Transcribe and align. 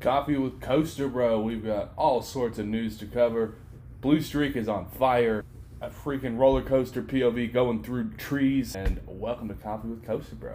Coffee 0.00 0.36
with 0.36 0.60
Coaster 0.60 1.08
Bro. 1.08 1.40
We've 1.40 1.66
got 1.66 1.90
all 1.96 2.22
sorts 2.22 2.60
of 2.60 2.66
news 2.66 2.96
to 2.98 3.06
cover. 3.06 3.54
Blue 4.00 4.20
Streak 4.20 4.54
is 4.54 4.68
on 4.68 4.86
fire. 4.86 5.44
A 5.80 5.90
freaking 5.90 6.38
roller 6.38 6.62
coaster 6.62 7.02
POV 7.02 7.52
going 7.52 7.82
through 7.82 8.12
trees. 8.12 8.76
And 8.76 9.00
welcome 9.08 9.48
to 9.48 9.54
Coffee 9.54 9.88
with 9.88 10.06
Coaster 10.06 10.36
Bro. 10.36 10.52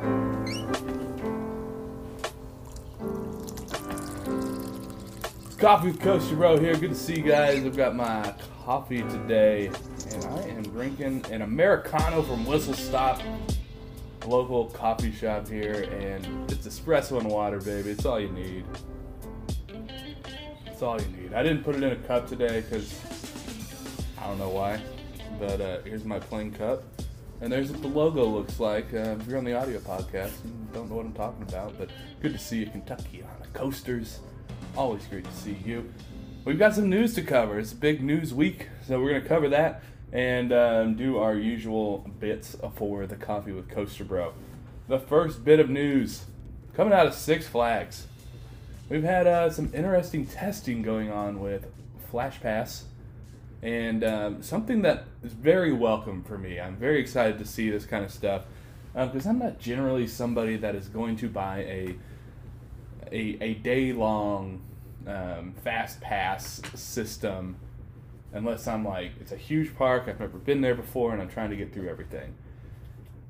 Coffee 5.57 5.87
with 5.87 5.99
Coaster 5.99 6.37
Bro 6.37 6.59
here. 6.59 6.77
Good 6.77 6.91
to 6.91 6.95
see 6.95 7.17
you 7.17 7.23
guys. 7.23 7.65
I've 7.65 7.75
got 7.75 7.97
my 7.97 8.33
coffee 8.63 9.01
today, 9.01 9.69
and 10.13 10.23
I 10.23 10.39
am 10.43 10.63
drinking 10.63 11.25
an 11.31 11.41
Americano 11.41 12.21
from 12.21 12.45
Whistle 12.45 12.75
Stop, 12.75 13.21
local 14.25 14.67
coffee 14.67 15.11
shop 15.11 15.49
here, 15.49 15.83
and 15.99 16.49
it's 16.49 16.65
espresso 16.65 17.19
and 17.19 17.29
water, 17.29 17.59
baby. 17.59 17.89
It's 17.89 18.05
all 18.05 18.21
you 18.21 18.31
need. 18.31 18.63
All 20.83 21.01
you 21.01 21.07
need. 21.07 21.33
I 21.33 21.43
didn't 21.43 21.63
put 21.63 21.75
it 21.75 21.83
in 21.83 21.91
a 21.91 21.95
cup 21.95 22.27
today 22.27 22.59
because 22.59 22.99
I 24.17 24.27
don't 24.27 24.37
know 24.37 24.49
why, 24.49 24.81
but 25.39 25.61
uh, 25.61 25.77
here's 25.85 26.03
my 26.03 26.19
plain 26.19 26.51
cup. 26.51 26.83
And 27.39 27.51
there's 27.51 27.71
what 27.71 27.81
the 27.81 27.87
logo 27.87 28.25
looks 28.25 28.59
like. 28.59 28.93
Uh, 28.93 29.15
if 29.17 29.25
you're 29.25 29.37
on 29.37 29.45
the 29.45 29.53
audio 29.53 29.79
podcast, 29.79 30.33
you 30.43 30.51
don't 30.73 30.89
know 30.89 30.97
what 30.97 31.05
I'm 31.05 31.13
talking 31.13 31.43
about, 31.43 31.77
but 31.77 31.89
good 32.21 32.33
to 32.33 32.37
see 32.37 32.57
you, 32.57 32.65
Kentucky, 32.65 33.23
on 33.23 33.29
the 33.41 33.47
coasters. 33.57 34.19
Always 34.75 35.05
great 35.05 35.23
to 35.23 35.31
see 35.31 35.57
you. 35.65 35.89
We've 36.43 36.59
got 36.59 36.75
some 36.75 36.89
news 36.89 37.13
to 37.15 37.21
cover. 37.21 37.59
It's 37.59 37.71
a 37.71 37.75
big 37.77 38.03
news 38.03 38.33
week, 38.33 38.67
so 38.85 38.99
we're 38.99 39.11
going 39.11 39.21
to 39.23 39.29
cover 39.29 39.47
that 39.49 39.83
and 40.11 40.51
um, 40.51 40.95
do 40.95 41.17
our 41.17 41.35
usual 41.35 41.99
bits 42.19 42.57
for 42.75 43.07
the 43.07 43.15
Coffee 43.15 43.53
with 43.53 43.69
Coaster 43.69 44.03
Bro. 44.03 44.33
The 44.89 44.99
first 44.99 45.45
bit 45.45 45.61
of 45.61 45.69
news 45.69 46.25
coming 46.75 46.91
out 46.91 47.07
of 47.07 47.13
Six 47.13 47.47
Flags. 47.47 48.07
We've 48.93 49.01
had 49.01 49.25
uh, 49.25 49.49
some 49.49 49.71
interesting 49.73 50.27
testing 50.27 50.83
going 50.83 51.09
on 51.09 51.39
with 51.39 51.65
Flash 52.11 52.39
Pass, 52.39 52.83
and 53.63 54.03
um, 54.03 54.43
something 54.43 54.83
that 54.83 55.05
is 55.23 55.33
very 55.33 55.73
welcome 55.73 56.23
for 56.23 56.37
me. 56.37 56.59
I'm 56.59 56.75
very 56.75 57.01
excited 57.01 57.39
to 57.39 57.45
see 57.45 57.71
this 57.71 57.87
kind 57.87 58.05
of 58.05 58.11
stuff 58.11 58.43
because 58.93 59.25
I'm 59.25 59.39
not 59.39 59.57
generally 59.57 60.05
somebody 60.05 60.57
that 60.57 60.75
is 60.75 60.89
going 60.89 61.15
to 61.15 61.27
buy 61.27 61.61
a 61.61 61.95
a, 63.11 63.37
a 63.41 63.53
day 63.55 63.93
long 63.93 64.61
um, 65.07 65.55
fast 65.63 65.99
pass 65.99 66.61
system 66.75 67.55
unless 68.31 68.67
I'm 68.67 68.85
like, 68.85 69.13
it's 69.19 69.31
a 69.31 69.37
huge 69.37 69.75
park, 69.75 70.03
I've 70.07 70.19
never 70.19 70.37
been 70.37 70.61
there 70.61 70.75
before, 70.75 71.13
and 71.13 71.19
I'm 71.19 71.29
trying 71.29 71.49
to 71.49 71.55
get 71.55 71.73
through 71.73 71.89
everything. 71.89 72.35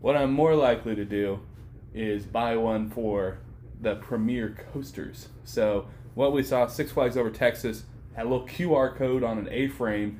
What 0.01 0.17
I'm 0.17 0.33
more 0.33 0.55
likely 0.55 0.93
to 0.95 1.05
do 1.05 1.39
is 1.93 2.25
buy 2.25 2.57
one 2.57 2.89
for 2.89 3.37
the 3.83 3.95
premier 3.95 4.57
coasters. 4.73 5.29
So, 5.43 5.87
what 6.15 6.33
we 6.33 6.43
saw, 6.43 6.67
Six 6.67 6.91
Flags 6.91 7.17
Over 7.17 7.29
Texas 7.29 7.83
had 8.15 8.25
a 8.25 8.29
little 8.29 8.47
QR 8.47 8.95
code 8.95 9.23
on 9.23 9.37
an 9.37 9.47
A 9.49 9.67
frame 9.67 10.19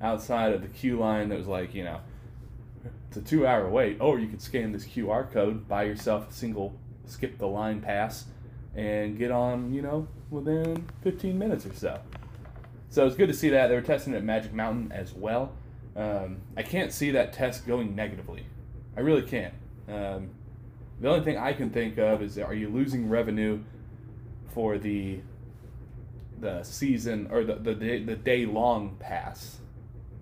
outside 0.00 0.52
of 0.52 0.62
the 0.62 0.68
queue 0.68 0.98
line 0.98 1.28
that 1.28 1.38
was 1.38 1.46
like, 1.46 1.74
you 1.74 1.84
know, 1.84 2.00
it's 3.08 3.16
a 3.16 3.22
two 3.22 3.46
hour 3.46 3.68
wait. 3.68 4.00
Or 4.00 4.18
you 4.18 4.28
could 4.28 4.42
scan 4.42 4.72
this 4.72 4.84
QR 4.84 5.30
code, 5.30 5.68
buy 5.68 5.84
yourself 5.84 6.30
a 6.30 6.32
single 6.32 6.74
skip 7.06 7.38
the 7.38 7.46
line 7.46 7.80
pass, 7.80 8.26
and 8.74 9.18
get 9.18 9.30
on, 9.30 9.72
you 9.72 9.82
know, 9.82 10.08
within 10.30 10.86
15 11.02 11.38
minutes 11.38 11.66
or 11.66 11.74
so. 11.74 12.00
So 12.90 13.06
it's 13.06 13.16
good 13.16 13.28
to 13.28 13.34
see 13.34 13.50
that. 13.50 13.68
They 13.68 13.74
were 13.74 13.82
testing 13.82 14.14
it 14.14 14.18
at 14.18 14.24
Magic 14.24 14.52
Mountain 14.52 14.92
as 14.92 15.12
well. 15.12 15.52
Um, 15.96 16.38
I 16.56 16.62
can't 16.62 16.92
see 16.92 17.10
that 17.12 17.32
test 17.32 17.66
going 17.66 17.94
negatively. 17.94 18.46
I 18.96 19.00
really 19.00 19.22
can't. 19.22 19.54
Um, 19.88 20.30
the 21.04 21.10
only 21.10 21.22
thing 21.22 21.36
I 21.36 21.52
can 21.52 21.68
think 21.68 21.98
of 21.98 22.22
is 22.22 22.38
are 22.38 22.54
you 22.54 22.70
losing 22.70 23.10
revenue 23.10 23.62
for 24.54 24.78
the 24.78 25.20
the 26.40 26.62
season 26.62 27.28
or 27.30 27.44
the 27.44 27.56
the 27.56 27.74
day, 27.74 28.02
the 28.02 28.16
day 28.16 28.46
long 28.46 28.96
pass? 28.98 29.58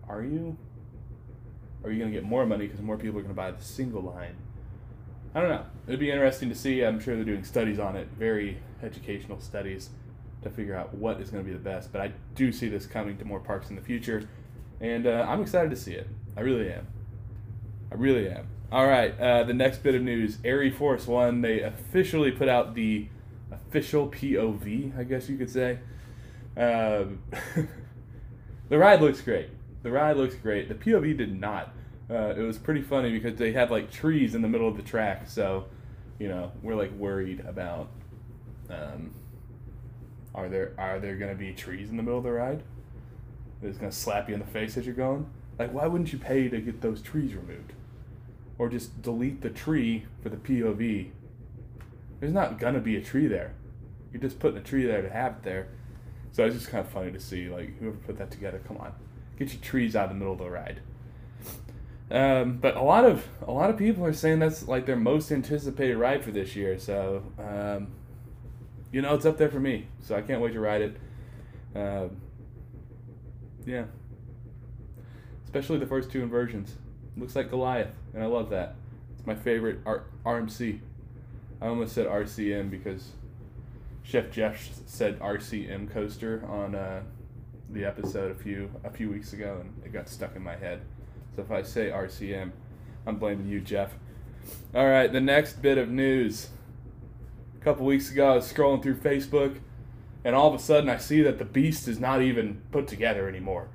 Are 0.08 0.24
you? 0.24 0.56
Are 1.84 1.92
you 1.92 2.00
going 2.00 2.10
to 2.12 2.18
get 2.18 2.28
more 2.28 2.46
money 2.46 2.66
because 2.66 2.82
more 2.82 2.96
people 2.96 3.20
are 3.20 3.22
going 3.22 3.32
to 3.32 3.40
buy 3.40 3.52
the 3.52 3.62
single 3.62 4.02
line? 4.02 4.34
I 5.36 5.40
don't 5.40 5.50
know. 5.50 5.64
It'd 5.86 6.00
be 6.00 6.10
interesting 6.10 6.48
to 6.48 6.54
see. 6.56 6.82
I'm 6.82 6.98
sure 6.98 7.14
they're 7.14 7.24
doing 7.24 7.44
studies 7.44 7.78
on 7.78 7.94
it, 7.94 8.08
very 8.18 8.58
educational 8.82 9.38
studies 9.38 9.90
to 10.42 10.50
figure 10.50 10.74
out 10.74 10.92
what 10.94 11.20
is 11.20 11.30
going 11.30 11.44
to 11.44 11.48
be 11.48 11.56
the 11.56 11.62
best. 11.62 11.92
But 11.92 12.00
I 12.00 12.12
do 12.34 12.50
see 12.50 12.68
this 12.68 12.86
coming 12.86 13.16
to 13.18 13.24
more 13.24 13.38
parks 13.38 13.70
in 13.70 13.76
the 13.76 13.82
future, 13.82 14.28
and 14.80 15.06
uh, 15.06 15.26
I'm 15.28 15.42
excited 15.42 15.70
to 15.70 15.76
see 15.76 15.92
it. 15.92 16.08
I 16.36 16.40
really 16.40 16.72
am. 16.72 16.88
I 17.92 17.94
really 17.94 18.28
am. 18.28 18.48
All 18.72 18.86
right, 18.86 19.20
uh, 19.20 19.44
the 19.44 19.52
next 19.52 19.82
bit 19.82 19.94
of 19.94 20.00
news: 20.00 20.38
Air 20.42 20.72
Force 20.72 21.06
One. 21.06 21.42
They 21.42 21.60
officially 21.60 22.30
put 22.30 22.48
out 22.48 22.74
the 22.74 23.06
official 23.50 24.08
POV, 24.08 24.98
I 24.98 25.04
guess 25.04 25.28
you 25.28 25.36
could 25.36 25.50
say. 25.50 25.78
Um, 26.56 27.18
the 28.70 28.78
ride 28.78 29.02
looks 29.02 29.20
great. 29.20 29.50
The 29.82 29.90
ride 29.90 30.16
looks 30.16 30.36
great. 30.36 30.70
The 30.70 30.74
POV 30.74 31.18
did 31.18 31.38
not. 31.38 31.74
Uh, 32.08 32.32
it 32.34 32.40
was 32.40 32.56
pretty 32.56 32.80
funny 32.80 33.12
because 33.12 33.38
they 33.38 33.52
had 33.52 33.70
like 33.70 33.90
trees 33.90 34.34
in 34.34 34.40
the 34.40 34.48
middle 34.48 34.68
of 34.68 34.78
the 34.78 34.82
track, 34.82 35.28
so 35.28 35.66
you 36.18 36.28
know 36.28 36.50
we're 36.62 36.74
like 36.74 36.92
worried 36.92 37.40
about 37.40 37.90
um, 38.70 39.12
are 40.34 40.48
there 40.48 40.72
are 40.78 40.98
there 40.98 41.16
gonna 41.16 41.34
be 41.34 41.52
trees 41.52 41.90
in 41.90 41.98
the 41.98 42.02
middle 42.02 42.16
of 42.16 42.24
the 42.24 42.32
ride? 42.32 42.62
It's 43.62 43.76
gonna 43.76 43.92
slap 43.92 44.30
you 44.30 44.34
in 44.34 44.40
the 44.40 44.46
face 44.46 44.78
as 44.78 44.86
you're 44.86 44.94
going. 44.94 45.28
Like, 45.58 45.74
why 45.74 45.86
wouldn't 45.86 46.10
you 46.10 46.18
pay 46.18 46.48
to 46.48 46.58
get 46.58 46.80
those 46.80 47.02
trees 47.02 47.34
removed, 47.34 47.74
or 48.58 48.68
just 48.68 49.02
delete 49.02 49.40
the 49.40 49.50
tree 49.50 50.06
for 50.22 50.28
the 50.28 50.36
POV? 50.36 51.10
There's 52.20 52.32
not 52.32 52.58
gonna 52.58 52.80
be 52.80 52.96
a 52.96 53.00
tree 53.00 53.26
there. 53.26 53.54
You're 54.12 54.22
just 54.22 54.38
putting 54.38 54.58
a 54.58 54.62
tree 54.62 54.84
there 54.84 55.02
to 55.02 55.10
have 55.10 55.32
it 55.32 55.42
there. 55.42 55.68
So 56.32 56.44
it's 56.44 56.54
just 56.54 56.68
kind 56.68 56.84
of 56.84 56.90
funny 56.90 57.12
to 57.12 57.20
see, 57.20 57.48
like, 57.48 57.78
whoever 57.78 57.96
put 57.96 58.16
that 58.18 58.30
together. 58.30 58.60
Come 58.66 58.78
on, 58.78 58.92
get 59.38 59.52
your 59.52 59.62
trees 59.62 59.96
out 59.96 60.04
of 60.04 60.10
the 60.10 60.14
middle 60.16 60.32
of 60.32 60.38
the 60.38 60.50
ride. 60.50 60.80
Um, 62.10 62.58
but 62.58 62.76
a 62.76 62.82
lot 62.82 63.06
of 63.06 63.26
a 63.46 63.52
lot 63.52 63.70
of 63.70 63.78
people 63.78 64.04
are 64.04 64.12
saying 64.12 64.38
that's 64.38 64.68
like 64.68 64.84
their 64.84 64.96
most 64.96 65.32
anticipated 65.32 65.96
ride 65.96 66.22
for 66.22 66.30
this 66.30 66.54
year. 66.54 66.78
So 66.78 67.22
um, 67.38 67.88
you 68.92 69.00
know, 69.00 69.14
it's 69.14 69.24
up 69.24 69.38
there 69.38 69.48
for 69.48 69.60
me. 69.60 69.88
So 70.00 70.14
I 70.14 70.20
can't 70.20 70.40
wait 70.40 70.52
to 70.52 70.60
ride 70.60 70.82
it. 70.82 70.96
Uh, 71.74 72.08
yeah. 73.64 73.84
Especially 75.44 75.78
the 75.78 75.86
first 75.86 76.10
two 76.10 76.22
inversions. 76.22 76.76
Looks 77.16 77.34
like 77.34 77.50
Goliath, 77.50 77.94
and 78.14 78.22
I 78.22 78.26
love 78.26 78.50
that. 78.50 78.76
It's 79.16 79.26
my 79.26 79.34
favorite 79.34 79.80
R- 79.86 80.04
RMC. 80.24 80.80
I 81.60 81.68
almost 81.68 81.94
said 81.94 82.06
RCM 82.06 82.70
because 82.70 83.10
Chef 84.02 84.30
Jeff 84.30 84.70
said 84.86 85.18
RCM 85.20 85.90
coaster 85.92 86.44
on 86.48 86.74
uh, 86.74 87.02
the 87.70 87.84
episode 87.84 88.30
a 88.30 88.34
few 88.34 88.70
a 88.84 88.90
few 88.90 89.10
weeks 89.10 89.32
ago, 89.32 89.58
and 89.60 89.72
it 89.84 89.92
got 89.92 90.08
stuck 90.08 90.34
in 90.36 90.42
my 90.42 90.56
head. 90.56 90.82
So 91.34 91.42
if 91.42 91.50
I 91.50 91.62
say 91.62 91.90
RCM, 91.90 92.52
I'm 93.06 93.16
blaming 93.16 93.48
you, 93.48 93.60
Jeff. 93.60 93.94
All 94.74 94.88
right, 94.88 95.10
the 95.10 95.20
next 95.20 95.62
bit 95.62 95.78
of 95.78 95.88
news 95.88 96.48
a 97.60 97.64
couple 97.64 97.86
weeks 97.86 98.10
ago, 98.10 98.32
I 98.32 98.34
was 98.34 98.52
scrolling 98.52 98.82
through 98.82 98.96
Facebook, 98.96 99.58
and 100.24 100.34
all 100.34 100.48
of 100.48 100.54
a 100.54 100.62
sudden 100.62 100.90
I 100.90 100.96
see 100.96 101.22
that 101.22 101.38
the 101.38 101.44
Beast 101.44 101.86
is 101.86 102.00
not 102.00 102.20
even 102.20 102.60
put 102.72 102.88
together 102.88 103.28
anymore. 103.28 103.68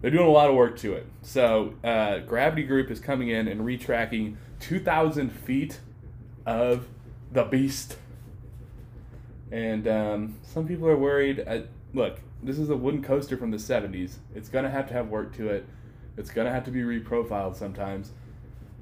They're 0.00 0.10
doing 0.10 0.26
a 0.26 0.30
lot 0.30 0.48
of 0.48 0.56
work 0.56 0.78
to 0.78 0.94
it. 0.94 1.06
So, 1.22 1.74
uh, 1.84 2.20
Gravity 2.20 2.62
Group 2.62 2.90
is 2.90 3.00
coming 3.00 3.28
in 3.28 3.48
and 3.48 3.60
retracking 3.60 4.36
2,000 4.60 5.30
feet 5.30 5.80
of 6.46 6.88
the 7.32 7.44
Beast. 7.44 7.96
And 9.52 9.86
um, 9.86 10.36
some 10.42 10.66
people 10.66 10.88
are 10.88 10.96
worried. 10.96 11.44
Uh, 11.46 11.60
look, 11.92 12.20
this 12.42 12.58
is 12.58 12.70
a 12.70 12.76
wooden 12.76 13.02
coaster 13.02 13.36
from 13.36 13.50
the 13.50 13.58
70s. 13.58 14.16
It's 14.34 14.48
going 14.48 14.64
to 14.64 14.70
have 14.70 14.86
to 14.88 14.94
have 14.94 15.08
work 15.08 15.36
to 15.36 15.48
it. 15.50 15.66
It's 16.16 16.30
going 16.30 16.46
to 16.46 16.52
have 16.52 16.64
to 16.64 16.70
be 16.70 16.80
reprofiled 16.80 17.56
sometimes. 17.56 18.12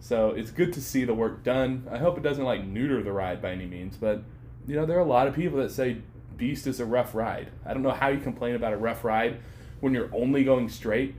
So 0.01 0.31
it's 0.31 0.51
good 0.51 0.73
to 0.75 0.81
see 0.81 1.05
the 1.05 1.15
work 1.15 1.43
done. 1.43 1.87
I 1.91 1.99
hope 1.99 2.17
it 2.17 2.23
doesn't 2.23 2.45
like 2.45 2.65
neuter 2.65 3.03
the 3.03 3.13
ride 3.13 3.43
by 3.43 3.51
any 3.51 3.67
means, 3.67 3.97
but 3.97 4.23
you 4.67 4.77
know 4.77 4.87
there 4.87 4.97
are 4.97 5.01
a 5.01 5.05
lot 5.05 5.27
of 5.27 5.35
people 5.35 5.59
that 5.59 5.73
say 5.73 5.99
Beast 6.37 6.69
is 6.69 6.79
a 6.79 6.85
rough 6.85 7.15
ride. 7.15 7.51
I 7.67 7.75
don't 7.75 7.83
know 7.83 7.91
how 7.91 8.09
you 8.09 8.21
complain 8.21 8.55
about 8.55 8.73
a 8.73 8.77
rough 8.77 9.05
ride 9.05 9.41
when 9.81 9.95
you're 9.95 10.11
only 10.15 10.45
going 10.45 10.69
straight. 10.69 11.15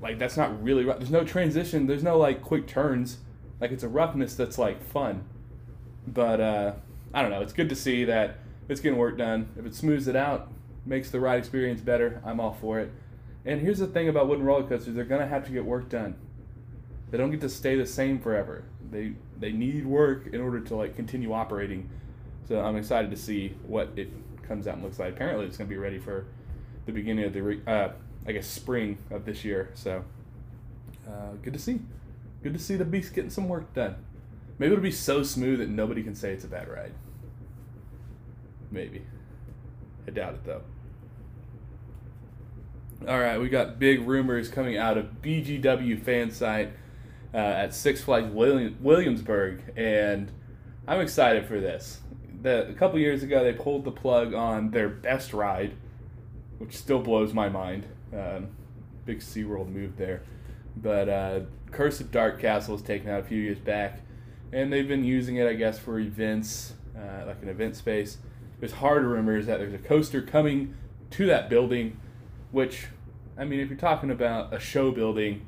Like 0.00 0.18
that's 0.18 0.36
not 0.36 0.62
really 0.62 0.84
rough. 0.84 0.98
There's 0.98 1.10
no 1.10 1.24
transition. 1.24 1.86
There's 1.86 2.02
no 2.02 2.18
like 2.18 2.42
quick 2.42 2.66
turns. 2.66 3.18
Like 3.60 3.70
it's 3.70 3.82
a 3.82 3.88
roughness 3.88 4.34
that's 4.34 4.58
like 4.58 4.82
fun. 4.82 5.24
But 6.06 6.40
uh, 6.40 6.72
I 7.14 7.22
don't 7.22 7.30
know. 7.30 7.40
It's 7.40 7.52
good 7.52 7.68
to 7.70 7.76
see 7.76 8.04
that 8.04 8.38
it's 8.68 8.80
getting 8.80 8.98
work 8.98 9.18
done. 9.18 9.48
If 9.58 9.64
it 9.64 9.74
smooths 9.74 10.08
it 10.08 10.16
out, 10.16 10.52
makes 10.84 11.10
the 11.10 11.20
ride 11.20 11.38
experience 11.38 11.80
better, 11.80 12.22
I'm 12.24 12.40
all 12.40 12.56
for 12.60 12.78
it. 12.78 12.92
And 13.44 13.60
here's 13.60 13.78
the 13.78 13.86
thing 13.86 14.08
about 14.08 14.28
wooden 14.28 14.44
roller 14.44 14.64
coasters: 14.64 14.94
they're 14.94 15.04
gonna 15.04 15.26
have 15.26 15.44
to 15.46 15.52
get 15.52 15.64
work 15.64 15.88
done. 15.88 16.16
They 17.10 17.18
don't 17.18 17.30
get 17.30 17.40
to 17.42 17.48
stay 17.48 17.76
the 17.76 17.86
same 17.86 18.18
forever. 18.18 18.64
They 18.90 19.12
they 19.38 19.52
need 19.52 19.86
work 19.86 20.28
in 20.28 20.40
order 20.40 20.60
to 20.60 20.76
like 20.76 20.96
continue 20.96 21.32
operating. 21.32 21.88
So 22.48 22.60
I'm 22.60 22.76
excited 22.76 23.10
to 23.10 23.16
see 23.16 23.54
what 23.66 23.90
it 23.96 24.08
comes 24.46 24.66
out 24.66 24.74
and 24.74 24.82
looks 24.82 24.98
like. 24.98 25.14
Apparently, 25.14 25.46
it's 25.46 25.56
to 25.56 25.64
be 25.64 25.76
ready 25.76 25.98
for 25.98 26.26
the 26.86 26.92
beginning 26.92 27.24
of 27.24 27.32
the 27.32 27.42
re- 27.42 27.62
uh, 27.66 27.88
I 28.26 28.32
guess 28.32 28.46
spring 28.46 28.98
of 29.10 29.24
this 29.24 29.44
year. 29.44 29.70
So 29.74 30.04
uh, 31.06 31.32
good 31.42 31.52
to 31.52 31.58
see. 31.58 31.80
Good 32.42 32.54
to 32.54 32.58
see 32.58 32.76
the 32.76 32.84
beast 32.84 33.14
getting 33.14 33.30
some 33.30 33.48
work 33.48 33.72
done. 33.74 33.96
Maybe 34.58 34.72
it'll 34.72 34.82
be 34.82 34.90
so 34.90 35.22
smooth 35.22 35.58
that 35.58 35.68
nobody 35.68 36.02
can 36.02 36.14
say 36.14 36.32
it's 36.32 36.44
a 36.44 36.48
bad 36.48 36.68
ride. 36.68 36.92
Maybe. 38.70 39.02
I 40.06 40.10
doubt 40.10 40.34
it 40.34 40.44
though. 40.44 40.62
All 43.06 43.20
right, 43.20 43.38
we 43.38 43.48
got 43.48 43.78
big 43.78 44.06
rumors 44.06 44.48
coming 44.48 44.78
out 44.78 44.96
of 44.96 45.20
BGW 45.22 46.02
fan 46.02 46.30
site 46.30 46.72
uh, 47.34 47.36
at 47.36 47.74
Six 47.74 48.00
Flags 48.00 48.32
William, 48.32 48.76
Williamsburg, 48.80 49.62
and 49.76 50.32
I'm 50.88 51.00
excited 51.00 51.46
for 51.46 51.60
this. 51.60 52.00
The, 52.42 52.68
a 52.68 52.72
couple 52.72 52.98
years 52.98 53.22
ago, 53.22 53.44
they 53.44 53.52
pulled 53.52 53.84
the 53.84 53.92
plug 53.92 54.32
on 54.32 54.70
their 54.70 54.88
best 54.88 55.34
ride, 55.34 55.76
which 56.58 56.76
still 56.76 56.98
blows 56.98 57.32
my 57.32 57.48
mind. 57.48 57.86
Um, 58.12 58.48
big 59.04 59.20
SeaWorld 59.20 59.72
move 59.72 59.96
there. 59.96 60.22
But 60.76 61.08
uh, 61.08 61.40
Curse 61.70 62.00
of 62.00 62.10
Dark 62.10 62.40
Castle 62.40 62.74
was 62.74 62.82
taken 62.82 63.08
out 63.08 63.20
a 63.20 63.24
few 63.24 63.40
years 63.40 63.58
back, 63.58 64.00
and 64.52 64.72
they've 64.72 64.88
been 64.88 65.04
using 65.04 65.36
it, 65.36 65.46
I 65.46 65.54
guess, 65.54 65.78
for 65.78 65.98
events, 65.98 66.74
uh, 66.96 67.26
like 67.26 67.42
an 67.42 67.48
event 67.48 67.76
space. 67.76 68.18
There's 68.60 68.72
hard 68.72 69.04
rumors 69.04 69.46
that 69.46 69.58
there's 69.58 69.74
a 69.74 69.78
coaster 69.78 70.22
coming 70.22 70.74
to 71.10 71.26
that 71.26 71.48
building, 71.48 71.98
which, 72.50 72.86
I 73.38 73.44
mean, 73.44 73.60
if 73.60 73.68
you're 73.68 73.78
talking 73.78 74.10
about 74.10 74.52
a 74.52 74.58
show 74.58 74.90
building, 74.90 75.46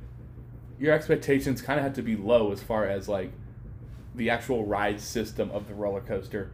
your 0.78 0.92
expectations 0.92 1.60
kind 1.60 1.78
of 1.78 1.84
have 1.84 1.94
to 1.94 2.02
be 2.02 2.16
low 2.16 2.52
as 2.52 2.62
far 2.62 2.86
as 2.86 3.08
like 3.08 3.32
the 4.14 4.30
actual 4.30 4.64
ride 4.64 5.00
system 5.00 5.50
of 5.50 5.68
the 5.68 5.74
roller 5.74 6.00
coaster. 6.00 6.50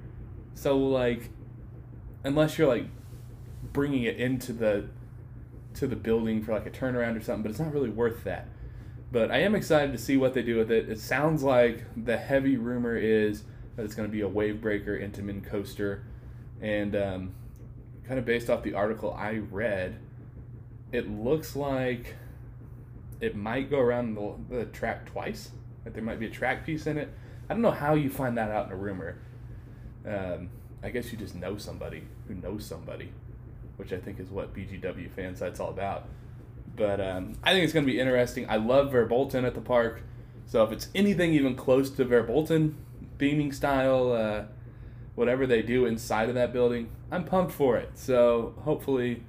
So 0.54 0.78
like, 0.78 1.30
unless 2.22 2.56
you're 2.56 2.68
like 2.68 2.86
bringing 3.74 4.04
it 4.04 4.16
into 4.16 4.54
the 4.54 4.86
to 5.74 5.86
the 5.86 5.96
building 5.96 6.42
for 6.42 6.52
like 6.52 6.66
a 6.66 6.70
turnaround 6.70 7.18
or 7.18 7.20
something, 7.20 7.42
but 7.42 7.50
it's 7.50 7.60
not 7.60 7.74
really 7.74 7.90
worth 7.90 8.24
that. 8.24 8.46
But 9.12 9.30
I 9.30 9.38
am 9.38 9.54
excited 9.54 9.92
to 9.92 9.98
see 9.98 10.16
what 10.16 10.32
they 10.32 10.42
do 10.42 10.56
with 10.56 10.70
it. 10.70 10.88
It 10.88 11.00
sounds 11.00 11.42
like 11.42 11.84
the 11.96 12.16
heavy 12.16 12.56
rumor 12.56 12.96
is 12.96 13.42
that 13.76 13.84
it's 13.84 13.94
going 13.94 14.08
to 14.08 14.12
be 14.12 14.22
a 14.22 14.28
wave 14.28 14.60
breaker 14.62 14.98
Intamin 14.98 15.44
coaster, 15.44 16.04
and 16.60 16.96
um, 16.96 17.34
kind 18.06 18.18
of 18.18 18.24
based 18.24 18.48
off 18.48 18.62
the 18.62 18.74
article 18.74 19.12
I 19.12 19.38
read, 19.50 19.98
it 20.92 21.10
looks 21.10 21.56
like 21.56 22.14
it 23.20 23.34
might 23.34 23.70
go 23.70 23.80
around 23.80 24.14
the, 24.14 24.34
the 24.48 24.64
track 24.66 25.06
twice. 25.06 25.50
Like 25.84 25.94
there 25.94 26.02
might 26.02 26.20
be 26.20 26.26
a 26.26 26.30
track 26.30 26.64
piece 26.64 26.86
in 26.86 26.98
it. 26.98 27.12
I 27.48 27.54
don't 27.54 27.62
know 27.62 27.70
how 27.70 27.94
you 27.94 28.10
find 28.10 28.38
that 28.38 28.50
out 28.50 28.66
in 28.66 28.72
a 28.72 28.76
rumor. 28.76 29.18
Um, 30.06 30.50
I 30.82 30.90
guess 30.90 31.10
you 31.10 31.18
just 31.18 31.34
know 31.34 31.56
somebody 31.56 32.04
who 32.28 32.34
knows 32.34 32.64
somebody, 32.66 33.10
which 33.76 33.92
I 33.92 33.98
think 33.98 34.20
is 34.20 34.30
what 34.30 34.54
BGW 34.54 35.10
fan 35.10 35.36
site's 35.36 35.60
all 35.60 35.70
about. 35.70 36.06
But 36.76 37.00
um, 37.00 37.34
I 37.42 37.52
think 37.52 37.64
it's 37.64 37.72
going 37.72 37.86
to 37.86 37.92
be 37.92 38.00
interesting. 38.00 38.48
I 38.48 38.56
love 38.56 38.92
Verbolten 38.92 39.44
at 39.44 39.54
the 39.54 39.60
park, 39.60 40.02
so 40.46 40.62
if 40.64 40.72
it's 40.72 40.88
anything 40.94 41.32
even 41.34 41.54
close 41.54 41.90
to 41.90 42.04
Verbolten 42.04 42.74
beaming 43.18 43.52
style, 43.52 44.12
uh, 44.12 44.44
whatever 45.14 45.46
they 45.46 45.62
do 45.62 45.86
inside 45.86 46.28
of 46.28 46.34
that 46.34 46.52
building, 46.52 46.90
I'm 47.10 47.24
pumped 47.24 47.52
for 47.52 47.76
it. 47.76 47.90
So 47.94 48.54
hopefully, 48.64 49.22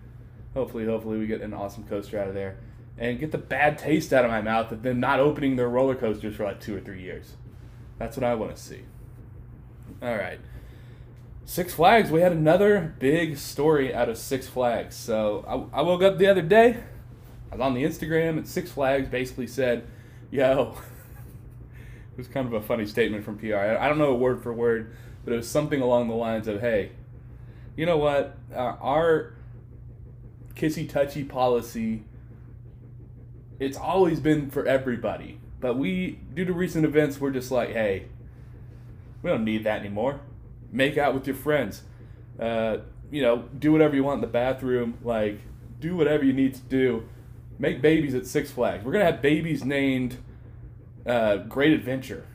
hopefully, 0.54 0.86
hopefully 0.86 1.20
we 1.20 1.28
get 1.28 1.42
an 1.42 1.54
awesome 1.54 1.84
coaster 1.84 2.20
out 2.20 2.28
of 2.28 2.34
there 2.34 2.58
and 2.98 3.20
get 3.20 3.32
the 3.32 3.38
bad 3.38 3.78
taste 3.78 4.14
out 4.14 4.26
of 4.26 4.32
my 4.32 4.42
mouth 4.42 4.72
of 4.72 4.82
them 4.82 5.00
not 5.00 5.20
opening 5.20 5.56
their 5.56 5.70
roller 5.70 5.96
coasters 5.96 6.36
for 6.36 6.46
like 6.46 6.60
two 6.60 6.76
or 6.76 6.80
three 6.80 7.02
years. 7.02 7.36
That's 8.00 8.18
what 8.18 8.24
I 8.24 8.36
want 8.36 8.56
to 8.56 8.62
see. 8.62 8.82
All 10.02 10.16
right. 10.16 10.40
Six 11.48 11.76
Flags, 11.76 12.10
we 12.10 12.22
had 12.22 12.32
another 12.32 12.96
big 12.98 13.38
story 13.38 13.94
out 13.94 14.10
of 14.10 14.18
Six 14.18 14.48
Flags. 14.48 14.96
So 14.96 15.70
I, 15.74 15.80
I 15.80 15.82
woke 15.84 16.02
up 16.02 16.18
the 16.18 16.26
other 16.26 16.42
day, 16.42 16.78
I 17.52 17.56
was 17.56 17.62
on 17.62 17.76
the 17.76 17.84
Instagram, 17.84 18.38
and 18.38 18.48
Six 18.48 18.72
Flags 18.72 19.08
basically 19.08 19.46
said, 19.46 19.86
yo, 20.32 20.76
it 22.14 22.18
was 22.18 22.28
kind 22.28 22.48
of 22.48 22.54
a 22.54 22.62
funny 22.62 22.88
statement 22.88 23.24
from 23.24 23.38
PR. 23.38 23.58
I, 23.58 23.86
I 23.86 23.88
don't 23.88 24.00
know 24.00 24.16
word 24.16 24.42
for 24.42 24.52
word, 24.54 24.96
but 25.24 25.34
it 25.34 25.38
was 25.38 25.48
something 25.48 25.82
along 25.82 26.08
the 26.08 26.16
lines 26.16 26.48
of, 26.48 26.62
hey, 26.62 26.94
you 27.78 27.86
know 27.86 27.98
what? 27.98 28.36
Uh, 28.52 28.76
our 28.82 29.36
kissy 30.56 30.90
touchy 30.90 31.24
policy, 31.24 32.06
it's 33.60 33.78
always 33.78 34.20
been 34.20 34.50
for 34.50 34.66
everybody. 34.66 35.40
But 35.60 35.78
we, 35.78 36.20
due 36.34 36.46
to 36.46 36.54
recent 36.54 36.86
events, 36.86 37.22
we're 37.22 37.32
just 37.32 37.52
like, 37.52 37.70
hey, 37.70 38.08
we 39.22 39.30
don't 39.30 39.44
need 39.46 39.64
that 39.66 39.80
anymore. 39.82 40.22
Make 40.76 40.98
out 40.98 41.14
with 41.14 41.26
your 41.26 41.38
friends. 41.38 41.84
Uh, 42.38 42.78
you 43.10 43.22
know, 43.22 43.46
do 43.58 43.72
whatever 43.72 43.96
you 43.96 44.04
want 44.04 44.16
in 44.16 44.22
the 44.22 44.28
bathroom. 44.28 44.98
Like, 45.04 45.40
do 45.80 45.96
whatever 45.96 46.26
you 46.26 46.34
need 46.34 46.54
to 46.56 46.62
do. 46.62 47.08
Make 47.58 47.82
babies 47.82 48.14
at 48.14 48.26
Six 48.26 48.52
Flags. 48.52 48.84
We're 48.84 48.92
gonna 48.92 49.06
have 49.06 49.22
babies 49.22 49.64
named 49.64 50.18
uh, 51.06 51.38
Great 51.38 51.72
Adventure 51.72 52.26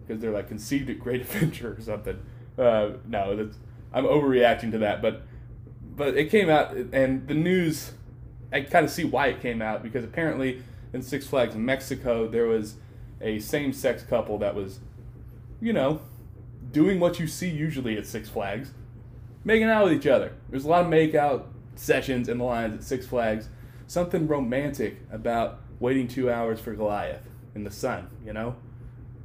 because 0.00 0.22
they're 0.22 0.32
like 0.32 0.48
conceived 0.48 0.88
at 0.88 0.98
Great 0.98 1.20
Adventure 1.26 1.76
or 1.78 1.80
something. 1.82 2.18
Uh, 2.56 2.92
no, 3.06 3.36
that's 3.36 3.58
I'm 3.92 4.04
overreacting 4.04 4.70
to 4.70 4.78
that, 4.78 5.02
but 5.02 5.22
but 5.94 6.16
it 6.16 6.30
came 6.30 6.48
out 6.48 6.74
and 6.74 7.28
the 7.28 7.34
news. 7.34 7.92
I 8.50 8.62
kind 8.62 8.86
of 8.86 8.90
see 8.90 9.04
why 9.04 9.26
it 9.26 9.42
came 9.42 9.60
out 9.60 9.82
because 9.82 10.04
apparently 10.04 10.62
in 10.94 11.02
Six 11.02 11.26
Flags 11.26 11.54
Mexico 11.54 12.26
there 12.28 12.46
was 12.46 12.76
a 13.20 13.38
same-sex 13.40 14.02
couple 14.04 14.38
that 14.38 14.54
was, 14.54 14.80
you 15.60 15.72
know, 15.72 16.00
doing 16.72 17.00
what 17.00 17.18
you 17.18 17.26
see 17.26 17.48
usually 17.48 17.96
at 17.96 18.06
Six 18.06 18.28
Flags, 18.28 18.72
making 19.44 19.68
out 19.68 19.84
with 19.84 19.92
each 19.92 20.06
other. 20.06 20.32
There's 20.48 20.64
a 20.64 20.68
lot 20.68 20.82
of 20.82 20.88
make-out 20.88 21.48
sessions 21.74 22.28
in 22.28 22.38
the 22.38 22.44
lines 22.44 22.74
at 22.74 22.84
Six 22.84 23.06
Flags. 23.06 23.48
Something 23.86 24.26
romantic 24.26 24.98
about 25.12 25.60
waiting 25.78 26.08
two 26.08 26.30
hours 26.30 26.58
for 26.58 26.74
Goliath 26.74 27.22
in 27.54 27.64
the 27.64 27.70
sun, 27.70 28.08
you 28.24 28.32
know? 28.32 28.56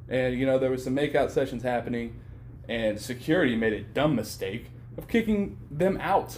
And, 0.07 0.37
you 0.37 0.45
know, 0.45 0.59
there 0.59 0.69
was 0.69 0.83
some 0.83 0.93
make-out 0.93 1.31
sessions 1.31 1.63
happening, 1.63 2.19
and 2.67 2.99
security 2.99 3.55
made 3.55 3.73
a 3.73 3.81
dumb 3.81 4.15
mistake 4.15 4.67
of 4.97 5.07
kicking 5.07 5.57
them 5.71 5.97
out. 6.01 6.37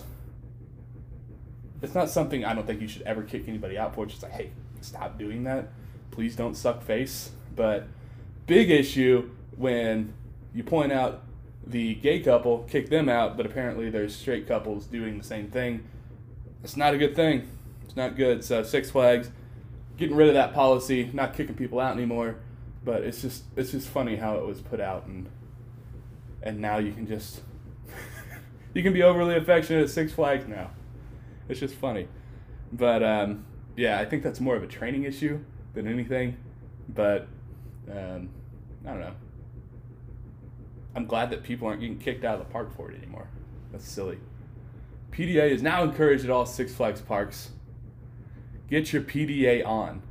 It's 1.82 1.96
not 1.96 2.10
something 2.10 2.46
I 2.46 2.54
don't 2.54 2.66
think 2.66 2.80
you 2.80 2.88
should 2.88 3.02
ever 3.02 3.24
kick 3.24 3.48
anybody 3.48 3.78
out 3.78 3.94
for. 3.94 4.06
It's 4.06 4.14
just 4.14 4.24
like, 4.24 4.32
hey, 4.32 4.52
stop 4.80 5.18
doing 5.18 5.44
that. 5.44 5.70
Please 6.12 6.36
don't 6.36 6.56
suck 6.56 6.82
face. 6.82 7.32
But 7.56 7.88
big 8.48 8.70
issue 8.70 9.32
when 9.58 10.14
you 10.54 10.64
point 10.64 10.92
out 10.92 11.24
the 11.66 11.96
gay 11.96 12.20
couple, 12.20 12.60
kick 12.70 12.90
them 12.90 13.10
out, 13.10 13.38
but 13.38 13.46
apparently 13.46 13.90
there's 13.90 14.16
straight 14.16 14.48
couples 14.48 14.86
doing 14.86 15.18
the 15.18 15.24
same 15.24 15.50
thing. 15.50 15.88
It's 16.64 16.78
not 16.78 16.94
a 16.94 16.98
good 16.98 17.16
thing. 17.16 17.48
It's 17.84 17.96
not 17.96 18.16
good. 18.16 18.44
So 18.44 18.64
Six 18.64 18.92
Flags 18.92 19.32
getting 19.98 20.16
rid 20.16 20.28
of 20.28 20.34
that 20.34 20.54
policy, 20.54 21.10
not 21.14 21.34
kicking 21.34 21.56
people 21.56 21.80
out 21.80 21.96
anymore. 21.96 22.38
But 22.84 23.04
it's 23.04 23.22
just 23.22 23.44
it's 23.56 23.72
just 23.72 23.88
funny 23.88 24.18
how 24.18 24.36
it 24.36 24.46
was 24.46 24.60
put 24.60 24.82
out 24.82 25.06
and 25.06 25.30
and 26.42 26.60
now 26.60 26.80
you 26.80 26.92
can 26.92 27.08
just 27.08 27.42
you 28.74 28.84
can 28.84 28.92
be 28.92 29.04
overly 29.04 29.36
affectionate 29.36 29.84
at 29.84 29.90
Six 29.90 30.12
Flags 30.12 30.48
now. 30.48 30.72
It's 31.48 31.60
just 31.60 31.76
funny. 31.76 32.08
But 32.74 33.04
um, 33.04 33.46
yeah, 33.78 34.00
I 34.00 34.06
think 34.06 34.24
that's 34.24 34.42
more 34.42 34.56
of 34.56 34.64
a 34.64 34.68
training 34.68 35.04
issue 35.04 35.40
than 35.74 35.88
anything. 35.88 36.38
But 36.90 37.28
um, 37.90 38.30
I 38.86 38.90
don't 38.90 39.00
know. 39.00 39.14
I'm 40.96 41.06
glad 41.06 41.30
that 41.32 41.44
people 41.44 41.68
aren't 41.68 41.82
getting 41.82 41.98
kicked 41.98 42.24
out 42.24 42.40
of 42.40 42.46
the 42.46 42.52
park 42.52 42.76
for 42.76 42.92
it 42.92 42.98
anymore. 42.98 43.28
That's 43.72 43.88
silly. 43.88 44.20
PDA 45.12 45.52
is 45.52 45.62
now 45.62 45.84
encouraged 45.84 46.24
at 46.24 46.30
all 46.30 46.46
Six 46.46 46.74
Flags 46.74 47.02
parks. 47.02 47.52
Get 48.70 48.94
your 48.94 49.02
PDA 49.02 49.66
on. 49.66 50.02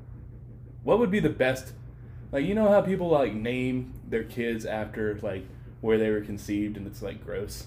What 0.82 0.98
would 0.98 1.10
be 1.10 1.20
the 1.20 1.28
best? 1.28 1.72
Like 2.30 2.44
you 2.44 2.54
know 2.54 2.68
how 2.68 2.80
people 2.80 3.08
like 3.08 3.34
name 3.34 3.94
their 4.08 4.24
kids 4.24 4.64
after 4.64 5.18
like 5.22 5.44
where 5.80 5.98
they 5.98 6.10
were 6.10 6.20
conceived 6.20 6.76
and 6.76 6.86
it's 6.86 7.02
like 7.02 7.24
gross. 7.24 7.66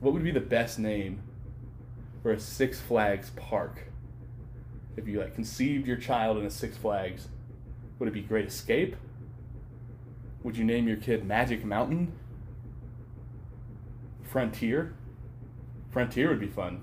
What 0.00 0.12
would 0.12 0.24
be 0.24 0.30
the 0.30 0.40
best 0.40 0.78
name 0.78 1.20
for 2.22 2.32
a 2.32 2.40
Six 2.40 2.80
Flags 2.80 3.30
park? 3.30 3.86
If 4.96 5.06
you 5.06 5.20
like 5.20 5.34
conceived 5.34 5.86
your 5.86 5.96
child 5.96 6.38
in 6.38 6.44
a 6.44 6.50
Six 6.50 6.76
Flags, 6.76 7.28
would 7.98 8.08
it 8.08 8.12
be 8.12 8.22
Great 8.22 8.46
Escape? 8.46 8.96
Would 10.42 10.56
you 10.56 10.64
name 10.64 10.88
your 10.88 10.96
kid 10.96 11.24
Magic 11.24 11.64
Mountain? 11.64 12.12
Frontier? 14.22 14.94
Frontier 15.90 16.28
would 16.28 16.40
be 16.40 16.46
fun. 16.46 16.82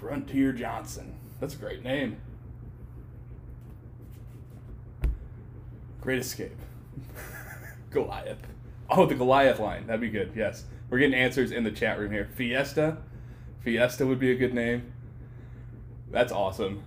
Frontier 0.00 0.52
Johnson. 0.52 1.14
That's 1.40 1.54
a 1.54 1.58
great 1.58 1.82
name. 1.82 2.18
Great 6.00 6.18
Escape. 6.18 6.58
Goliath. 7.90 8.46
Oh, 8.90 9.06
the 9.06 9.14
Goliath 9.14 9.58
line. 9.58 9.86
That'd 9.86 10.02
be 10.02 10.10
good. 10.10 10.32
Yes. 10.36 10.64
We're 10.90 10.98
getting 10.98 11.14
answers 11.14 11.50
in 11.50 11.64
the 11.64 11.70
chat 11.70 11.98
room 11.98 12.12
here. 12.12 12.28
Fiesta. 12.34 12.98
Fiesta 13.62 14.06
would 14.06 14.18
be 14.18 14.30
a 14.30 14.34
good 14.34 14.52
name. 14.52 14.92
That's 16.10 16.32
awesome. 16.32 16.82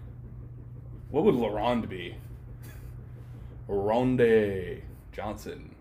What 1.09 1.23
would 1.23 1.35
LaRonde 1.35 1.89
be? 1.89 2.15
Ronde 3.67 4.83
Johnson. 5.17 5.73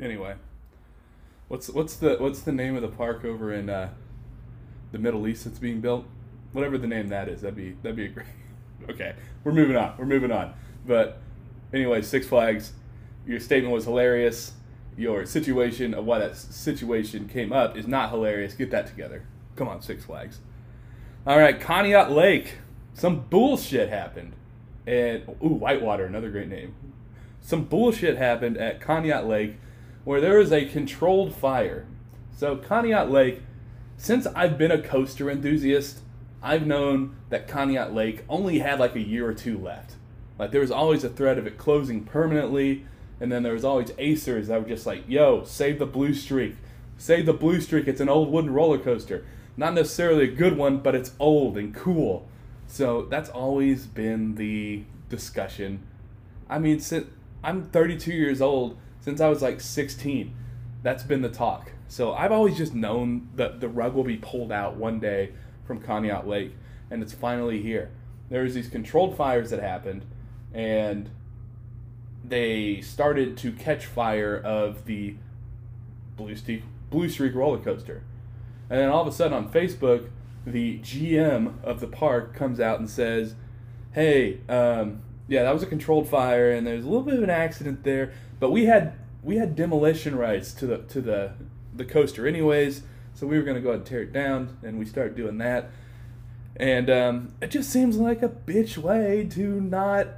Anyway, 0.00 0.34
what's 1.48 1.68
what's 1.68 1.94
the 1.96 2.16
what's 2.16 2.40
the 2.40 2.52
name 2.52 2.74
of 2.74 2.80
the 2.80 2.88
park 2.88 3.22
over 3.22 3.52
in 3.52 3.68
uh, 3.68 3.90
the 4.90 4.98
Middle 4.98 5.28
East 5.28 5.44
that's 5.44 5.58
being 5.58 5.82
built? 5.82 6.06
Whatever 6.52 6.78
the 6.78 6.86
name 6.86 7.08
that 7.10 7.28
is, 7.28 7.42
that'd 7.42 7.54
be 7.54 7.76
that'd 7.82 7.96
be 7.96 8.06
a 8.06 8.08
great. 8.08 8.26
Okay, 8.90 9.14
we're 9.44 9.52
moving 9.52 9.76
on. 9.76 9.94
We're 9.96 10.04
moving 10.04 10.30
on. 10.30 10.52
But 10.86 11.18
anyway, 11.72 12.02
Six 12.02 12.26
Flags, 12.26 12.72
your 13.26 13.40
statement 13.40 13.72
was 13.72 13.84
hilarious. 13.84 14.52
your 14.96 15.24
situation 15.24 15.94
of 15.94 16.04
why 16.04 16.18
that 16.18 16.36
situation 16.36 17.28
came 17.28 17.50
up 17.50 17.74
is 17.76 17.86
not 17.86 18.10
hilarious, 18.10 18.52
get 18.52 18.70
that 18.72 18.86
together. 18.86 19.24
Come 19.56 19.68
on, 19.68 19.80
Six 19.80 20.04
Flags. 20.04 20.40
All 21.26 21.38
right, 21.38 21.58
Conneaut 21.58 22.10
Lake. 22.10 22.56
Some 22.92 23.20
bullshit 23.30 23.88
happened. 23.88 24.34
And, 24.86 25.24
ooh, 25.42 25.48
Whitewater, 25.48 26.04
another 26.04 26.30
great 26.30 26.48
name. 26.48 26.74
Some 27.40 27.64
bullshit 27.64 28.16
happened 28.16 28.56
at 28.56 28.80
Conneaut 28.80 29.26
Lake 29.26 29.56
where 30.04 30.20
there 30.20 30.38
was 30.38 30.52
a 30.52 30.66
controlled 30.66 31.34
fire. 31.34 31.86
So, 32.36 32.56
Conneaut 32.56 33.10
Lake, 33.10 33.42
since 33.96 34.26
I've 34.26 34.58
been 34.58 34.70
a 34.70 34.80
coaster 34.80 35.30
enthusiast, 35.30 36.00
I've 36.42 36.66
known 36.66 37.16
that 37.30 37.48
Conneaut 37.48 37.94
Lake 37.94 38.24
only 38.28 38.58
had 38.58 38.78
like 38.78 38.94
a 38.94 39.00
year 39.00 39.26
or 39.26 39.34
two 39.34 39.58
left. 39.58 39.96
Like, 40.38 40.50
there 40.50 40.60
was 40.60 40.70
always 40.70 41.04
a 41.04 41.08
threat 41.08 41.38
of 41.38 41.46
it 41.46 41.56
closing 41.56 42.04
permanently, 42.04 42.84
and 43.20 43.32
then 43.32 43.42
there 43.42 43.54
was 43.54 43.64
always 43.64 43.92
acers 43.92 44.46
that 44.46 44.60
were 44.60 44.68
just 44.68 44.86
like, 44.86 45.04
yo, 45.08 45.44
save 45.44 45.78
the 45.78 45.86
blue 45.86 46.12
streak. 46.12 46.56
Save 46.98 47.26
the 47.26 47.32
blue 47.32 47.60
streak. 47.60 47.88
It's 47.88 48.00
an 48.00 48.08
old 48.08 48.30
wooden 48.30 48.52
roller 48.52 48.78
coaster. 48.78 49.24
Not 49.56 49.74
necessarily 49.74 50.24
a 50.24 50.34
good 50.34 50.56
one, 50.56 50.78
but 50.78 50.94
it's 50.94 51.12
old 51.18 51.56
and 51.56 51.74
cool. 51.74 52.28
So 52.66 53.02
that's 53.02 53.28
always 53.30 53.86
been 53.86 54.34
the 54.34 54.84
discussion. 55.08 55.82
I 56.48 56.58
mean, 56.58 56.80
since 56.80 57.06
I'm 57.42 57.64
32 57.64 58.12
years 58.12 58.40
old, 58.40 58.78
since 59.00 59.20
I 59.20 59.28
was 59.28 59.42
like 59.42 59.60
16, 59.60 60.34
that's 60.82 61.02
been 61.02 61.22
the 61.22 61.28
talk. 61.28 61.72
So 61.88 62.12
I've 62.12 62.32
always 62.32 62.56
just 62.56 62.74
known 62.74 63.28
that 63.36 63.60
the 63.60 63.68
rug 63.68 63.94
will 63.94 64.04
be 64.04 64.16
pulled 64.16 64.50
out 64.50 64.76
one 64.76 64.98
day 64.98 65.32
from 65.66 65.80
Conneaut 65.80 66.26
Lake, 66.26 66.54
and 66.90 67.02
it's 67.02 67.12
finally 67.12 67.62
here. 67.62 67.90
There 68.30 68.42
was 68.42 68.54
these 68.54 68.68
controlled 68.68 69.16
fires 69.16 69.50
that 69.50 69.60
happened, 69.60 70.04
and 70.52 71.10
they 72.24 72.80
started 72.80 73.36
to 73.38 73.52
catch 73.52 73.86
fire 73.86 74.36
of 74.36 74.86
the 74.86 75.16
Blue 76.16 76.34
Streak, 76.34 76.62
Blue 76.90 77.08
Streak 77.08 77.34
roller 77.34 77.58
coaster. 77.58 78.02
And 78.70 78.80
then 78.80 78.88
all 78.88 79.02
of 79.02 79.08
a 79.08 79.12
sudden 79.12 79.34
on 79.34 79.52
Facebook, 79.52 80.08
the 80.46 80.78
GM 80.80 81.62
of 81.62 81.80
the 81.80 81.86
park 81.86 82.34
comes 82.34 82.60
out 82.60 82.78
and 82.78 82.88
says, 82.88 83.34
"Hey, 83.92 84.40
um, 84.48 85.02
yeah, 85.28 85.42
that 85.44 85.54
was 85.54 85.62
a 85.62 85.66
controlled 85.66 86.08
fire, 86.08 86.50
and 86.50 86.66
there's 86.66 86.84
a 86.84 86.88
little 86.88 87.04
bit 87.04 87.14
of 87.14 87.22
an 87.22 87.30
accident 87.30 87.84
there, 87.84 88.12
but 88.40 88.50
we 88.50 88.66
had 88.66 88.94
we 89.22 89.36
had 89.36 89.56
demolition 89.56 90.16
rights 90.16 90.52
to 90.54 90.66
the 90.66 90.78
to 90.78 91.00
the 91.00 91.32
the 91.74 91.84
coaster 91.84 92.26
anyways, 92.26 92.82
so 93.14 93.26
we 93.26 93.38
were 93.38 93.44
gonna 93.44 93.60
go 93.60 93.70
ahead 93.70 93.80
and 93.80 93.86
tear 93.86 94.02
it 94.02 94.12
down, 94.12 94.58
and 94.62 94.78
we 94.78 94.84
start 94.84 95.16
doing 95.16 95.38
that." 95.38 95.70
And 96.56 96.88
um, 96.88 97.34
it 97.40 97.50
just 97.50 97.70
seems 97.70 97.96
like 97.96 98.22
a 98.22 98.28
bitch 98.28 98.76
way 98.76 99.26
to 99.30 99.60
not 99.60 100.08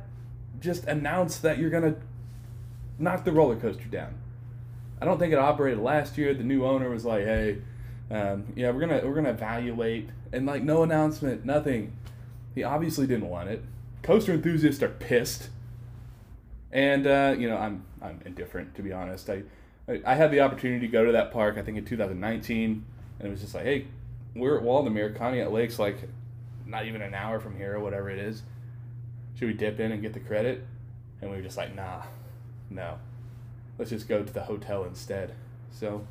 just 0.61 0.85
announce 0.85 1.38
that 1.38 1.59
you're 1.59 1.71
gonna 1.71 1.97
knock 2.99 3.25
the 3.25 3.33
roller 3.33 3.56
coaster 3.56 3.85
down. 3.85 4.14
I 5.00 5.04
don't 5.04 5.18
think 5.18 5.33
it 5.33 5.38
operated 5.38 5.78
last 5.78 6.18
year. 6.18 6.35
The 6.35 6.42
new 6.42 6.64
owner 6.64 6.90
was 6.90 7.04
like, 7.04 7.25
"Hey, 7.25 7.59
um, 8.11 8.53
yeah, 8.55 8.71
we're 8.71 8.81
gonna 8.81 9.01
we're 9.05 9.15
gonna 9.15 9.31
evaluate," 9.31 10.11
and 10.33 10.47
like 10.47 10.63
no 10.63 10.83
announcement, 10.83 11.45
nothing. 11.45 11.97
He 12.55 12.63
obviously 12.63 13.07
didn't 13.07 13.29
want 13.29 13.49
it. 13.49 13.63
Coaster 14.03 14.33
enthusiasts 14.33 14.83
are 14.83 14.89
pissed, 14.89 15.51
and 16.73 17.07
uh, 17.07 17.35
you 17.39 17.49
know 17.49 17.57
I'm 17.57 17.85
I'm 18.01 18.21
indifferent 18.25 18.75
to 18.77 18.83
be 18.83 18.93
honest. 18.93 19.29
I 19.29 19.43
I 20.05 20.15
had 20.15 20.31
the 20.31 20.41
opportunity 20.41 20.87
to 20.87 20.93
go 20.93 21.05
to 21.05 21.13
that 21.13 21.33
park 21.33 21.59
I 21.59 21.63
think 21.63 21.79
in 21.79 21.85
2019, 21.85 22.85
and 23.19 23.29
it 23.29 23.31
was 23.31 23.41
just 23.41 23.55
like, 23.55 23.65
hey, 23.65 23.87
we're 24.35 24.59
at 24.59 24.65
Waldameer, 24.65 25.17
Conneaut 25.17 25.51
Lake's 25.51 25.79
like 25.79 26.09
not 26.67 26.87
even 26.87 27.03
an 27.03 27.15
hour 27.15 27.41
from 27.41 27.57
here 27.57 27.77
or 27.77 27.81
whatever 27.81 28.11
it 28.11 28.19
is. 28.19 28.43
Should 29.39 29.49
we 29.49 29.55
dip 29.55 29.81
in 29.81 29.93
and 29.93 30.03
get 30.03 30.13
the 30.13 30.21
credit? 30.21 30.67
And 31.21 31.31
we 31.31 31.37
were 31.37 31.43
just 31.43 31.57
like, 31.57 31.75
nah, 31.75 32.03
no. 32.71 32.99
Let's 33.79 33.91
just 33.91 34.09
go 34.09 34.23
to 34.23 34.33
the 34.33 34.43
hotel 34.43 34.85
instead. 34.85 35.35
So 35.71 36.07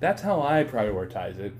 that's 0.00 0.22
how 0.22 0.42
I 0.42 0.64
prioritize 0.64 1.38
it. 1.38 1.52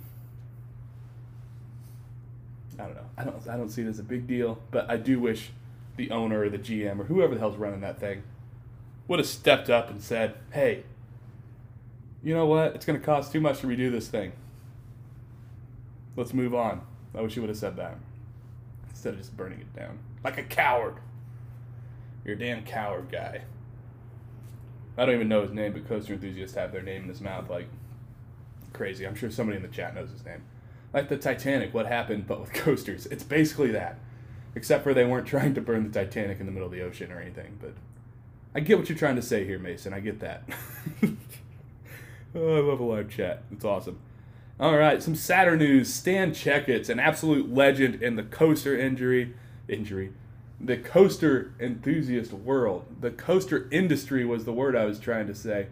I 2.79 2.85
don't 2.85 2.95
know. 2.95 3.11
I 3.17 3.25
don't 3.25 3.49
I 3.49 3.57
don't 3.57 3.71
see 3.71 3.83
it 3.83 3.89
as 3.89 3.99
a 3.99 4.03
big 4.03 4.27
deal, 4.27 4.59
but 4.71 4.91
I 4.91 4.97
do 4.97 5.19
wish 5.19 5.51
the 5.97 6.11
owner 6.11 6.43
or 6.43 6.51
the 6.51 6.59
GM 6.59 7.01
or 7.01 7.05
whoever 7.05 7.35
the 7.35 7.41
hell's 7.41 7.57
running 7.57 7.81
that 7.81 7.99
thing 7.99 8.23
would 9.09 9.19
have 9.19 9.29
stepped 9.29 9.71
up 9.71 9.89
and 9.89 10.03
said, 10.03 10.35
"Hey, 10.53 10.85
you 12.23 12.35
know 12.35 12.45
what? 12.45 12.75
It's 12.75 12.85
going 12.85 12.99
to 12.99 13.05
cost 13.05 13.33
too 13.33 13.41
much 13.41 13.61
to 13.61 13.67
redo 13.67 13.91
this 13.91 14.09
thing. 14.09 14.33
Let's 16.17 16.35
move 16.35 16.55
on." 16.55 16.83
I 17.15 17.23
wish 17.23 17.33
he 17.33 17.41
would 17.41 17.49
have 17.49 17.57
said 17.57 17.77
that 17.77 17.97
instead 18.91 19.15
of 19.15 19.21
just 19.21 19.35
burning 19.37 19.61
it 19.61 19.75
down 19.75 19.99
like 20.27 20.39
a 20.39 20.43
coward. 20.43 20.97
You're 22.25 22.35
a 22.35 22.39
damn 22.39 22.65
coward 22.65 23.13
guy. 23.13 23.43
I 24.99 25.07
don't 25.07 25.15
even 25.15 25.29
know 25.29 25.43
his 25.43 25.53
name, 25.53 25.73
but 25.73 25.89
coaster 25.89 26.15
enthusiasts 26.15 26.57
have 26.57 26.73
their 26.73 26.83
name 26.83 27.03
in 27.03 27.09
his 27.09 27.21
mouth 27.21 27.49
like 27.49 27.69
crazy. 28.77 29.07
I'm 29.07 29.15
sure 29.15 29.31
somebody 29.31 29.57
in 29.57 29.63
the 29.63 29.69
chat 29.69 29.95
knows 29.95 30.11
his 30.11 30.25
name. 30.25 30.43
Like 30.93 31.09
the 31.09 31.17
Titanic, 31.17 31.75
what 31.75 31.87
happened, 31.87 32.27
but 32.27 32.41
with 32.41 32.53
coasters. 32.55 33.07
It's 33.07 33.25
basically 33.25 33.73
that. 33.73 33.99
Except 34.55 34.85
for 34.85 34.95
they 34.95 35.05
weren't 35.05 35.27
trying 35.27 35.55
to 35.55 35.61
burn 35.61 35.91
the 35.91 35.91
Titanic 35.91 36.41
in 36.41 36.47
the 36.47 36.53
middle 36.53 36.67
of 36.67 36.73
the 36.73 36.83
ocean 36.83 37.13
or 37.13 37.21
anything. 37.21 37.59
But 37.61 37.75
I 38.55 38.61
get 38.61 38.79
what 38.79 38.89
you're 38.89 38.97
trying 38.97 39.17
to 39.17 39.23
say 39.23 39.45
here, 39.45 39.59
Mason. 39.59 39.93
I 39.93 40.01
get 40.01 40.21
that. 40.21 40.45
oh, 42.35 42.57
I 42.57 42.61
love 42.61 42.81
a 42.81 42.85
live 42.85 43.11
chat. 43.11 43.43
It's 43.53 43.65
awesome. 43.65 43.99
All 44.59 44.77
right, 44.77 45.03
some 45.03 45.15
Saturn 45.15 45.59
news. 45.59 45.93
Stan 45.93 46.31
Checketts 46.31 46.89
an 46.89 46.99
absolute 46.99 47.53
legend 47.53 48.03
in 48.03 48.17
the 48.17 48.23
coaster 48.23 48.79
injury 48.79 49.35
injury. 49.69 50.15
The 50.59 50.79
coaster 50.79 51.53
enthusiast 51.61 52.33
world. 52.33 52.87
The 52.99 53.11
coaster 53.11 53.69
industry 53.71 54.25
was 54.25 54.47
the 54.47 54.55
word 54.55 54.75
I 54.75 54.87
was 54.87 54.99
trying 54.99 55.27
to 55.27 55.35
say 55.35 55.67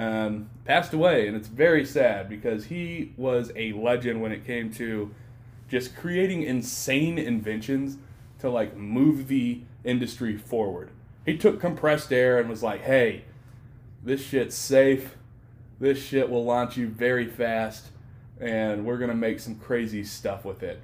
um, 0.00 0.48
passed 0.64 0.94
away, 0.94 1.28
and 1.28 1.36
it's 1.36 1.48
very 1.48 1.84
sad 1.84 2.28
because 2.30 2.66
he 2.66 3.12
was 3.18 3.52
a 3.54 3.74
legend 3.74 4.22
when 4.22 4.32
it 4.32 4.46
came 4.46 4.72
to 4.74 5.14
just 5.68 5.94
creating 5.94 6.42
insane 6.42 7.18
inventions 7.18 7.98
to 8.38 8.48
like 8.48 8.74
move 8.74 9.28
the 9.28 9.60
industry 9.84 10.38
forward. 10.38 10.90
He 11.26 11.36
took 11.36 11.60
compressed 11.60 12.14
air 12.14 12.38
and 12.38 12.48
was 12.48 12.62
like, 12.62 12.80
"Hey, 12.80 13.24
this 14.02 14.24
shit's 14.24 14.56
safe. 14.56 15.16
This 15.78 16.02
shit 16.02 16.30
will 16.30 16.44
launch 16.44 16.78
you 16.78 16.88
very 16.88 17.26
fast, 17.26 17.90
and 18.40 18.86
we're 18.86 18.98
gonna 18.98 19.14
make 19.14 19.38
some 19.38 19.56
crazy 19.56 20.02
stuff 20.02 20.46
with 20.46 20.62
it." 20.62 20.80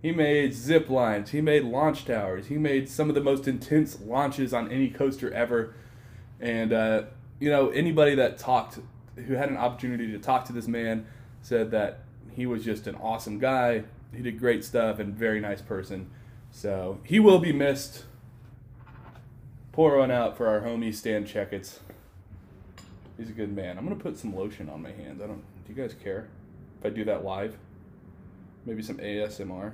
He 0.00 0.12
made 0.12 0.54
zip 0.54 0.88
lines. 0.88 1.30
He 1.30 1.40
made 1.40 1.64
launch 1.64 2.04
towers. 2.04 2.46
He 2.46 2.56
made 2.56 2.88
some 2.88 3.08
of 3.08 3.16
the 3.16 3.20
most 3.20 3.48
intense 3.48 4.00
launches 4.00 4.54
on 4.54 4.70
any 4.70 4.88
coaster 4.90 5.32
ever, 5.32 5.74
and 6.38 6.72
uh, 6.72 7.02
you 7.40 7.50
know, 7.50 7.70
anybody 7.70 8.14
that 8.14 8.38
talked, 8.38 8.78
who 9.16 9.34
had 9.34 9.48
an 9.48 9.56
opportunity 9.56 10.12
to 10.12 10.18
talk 10.18 10.44
to 10.44 10.52
this 10.52 10.68
man, 10.68 11.06
said 11.42 11.70
that 11.72 12.00
he 12.32 12.46
was 12.46 12.62
just 12.64 12.86
an 12.86 12.94
awesome 12.96 13.38
guy. 13.38 13.84
He 14.14 14.22
did 14.22 14.38
great 14.38 14.64
stuff 14.64 14.98
and 14.98 15.14
very 15.14 15.40
nice 15.40 15.62
person. 15.62 16.10
So 16.50 17.00
he 17.04 17.18
will 17.18 17.38
be 17.38 17.52
missed. 17.52 18.04
Pour 19.72 19.96
one 19.96 20.10
out 20.10 20.36
for 20.36 20.48
our 20.48 20.60
homie 20.60 20.94
Stan 20.94 21.24
Checketts. 21.24 21.78
He's 23.16 23.30
a 23.30 23.32
good 23.32 23.54
man. 23.54 23.78
I'm 23.78 23.84
gonna 23.84 23.96
put 23.96 24.18
some 24.18 24.34
lotion 24.34 24.68
on 24.68 24.82
my 24.82 24.90
hands. 24.90 25.20
I 25.22 25.26
don't. 25.26 25.42
Do 25.66 25.72
you 25.72 25.74
guys 25.74 25.94
care 25.94 26.28
if 26.78 26.86
I 26.86 26.90
do 26.90 27.04
that 27.04 27.24
live? 27.24 27.56
Maybe 28.66 28.82
some 28.82 28.98
ASMR. 28.98 29.72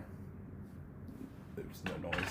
There's 1.56 1.82
no 1.84 2.10
noise. 2.10 2.28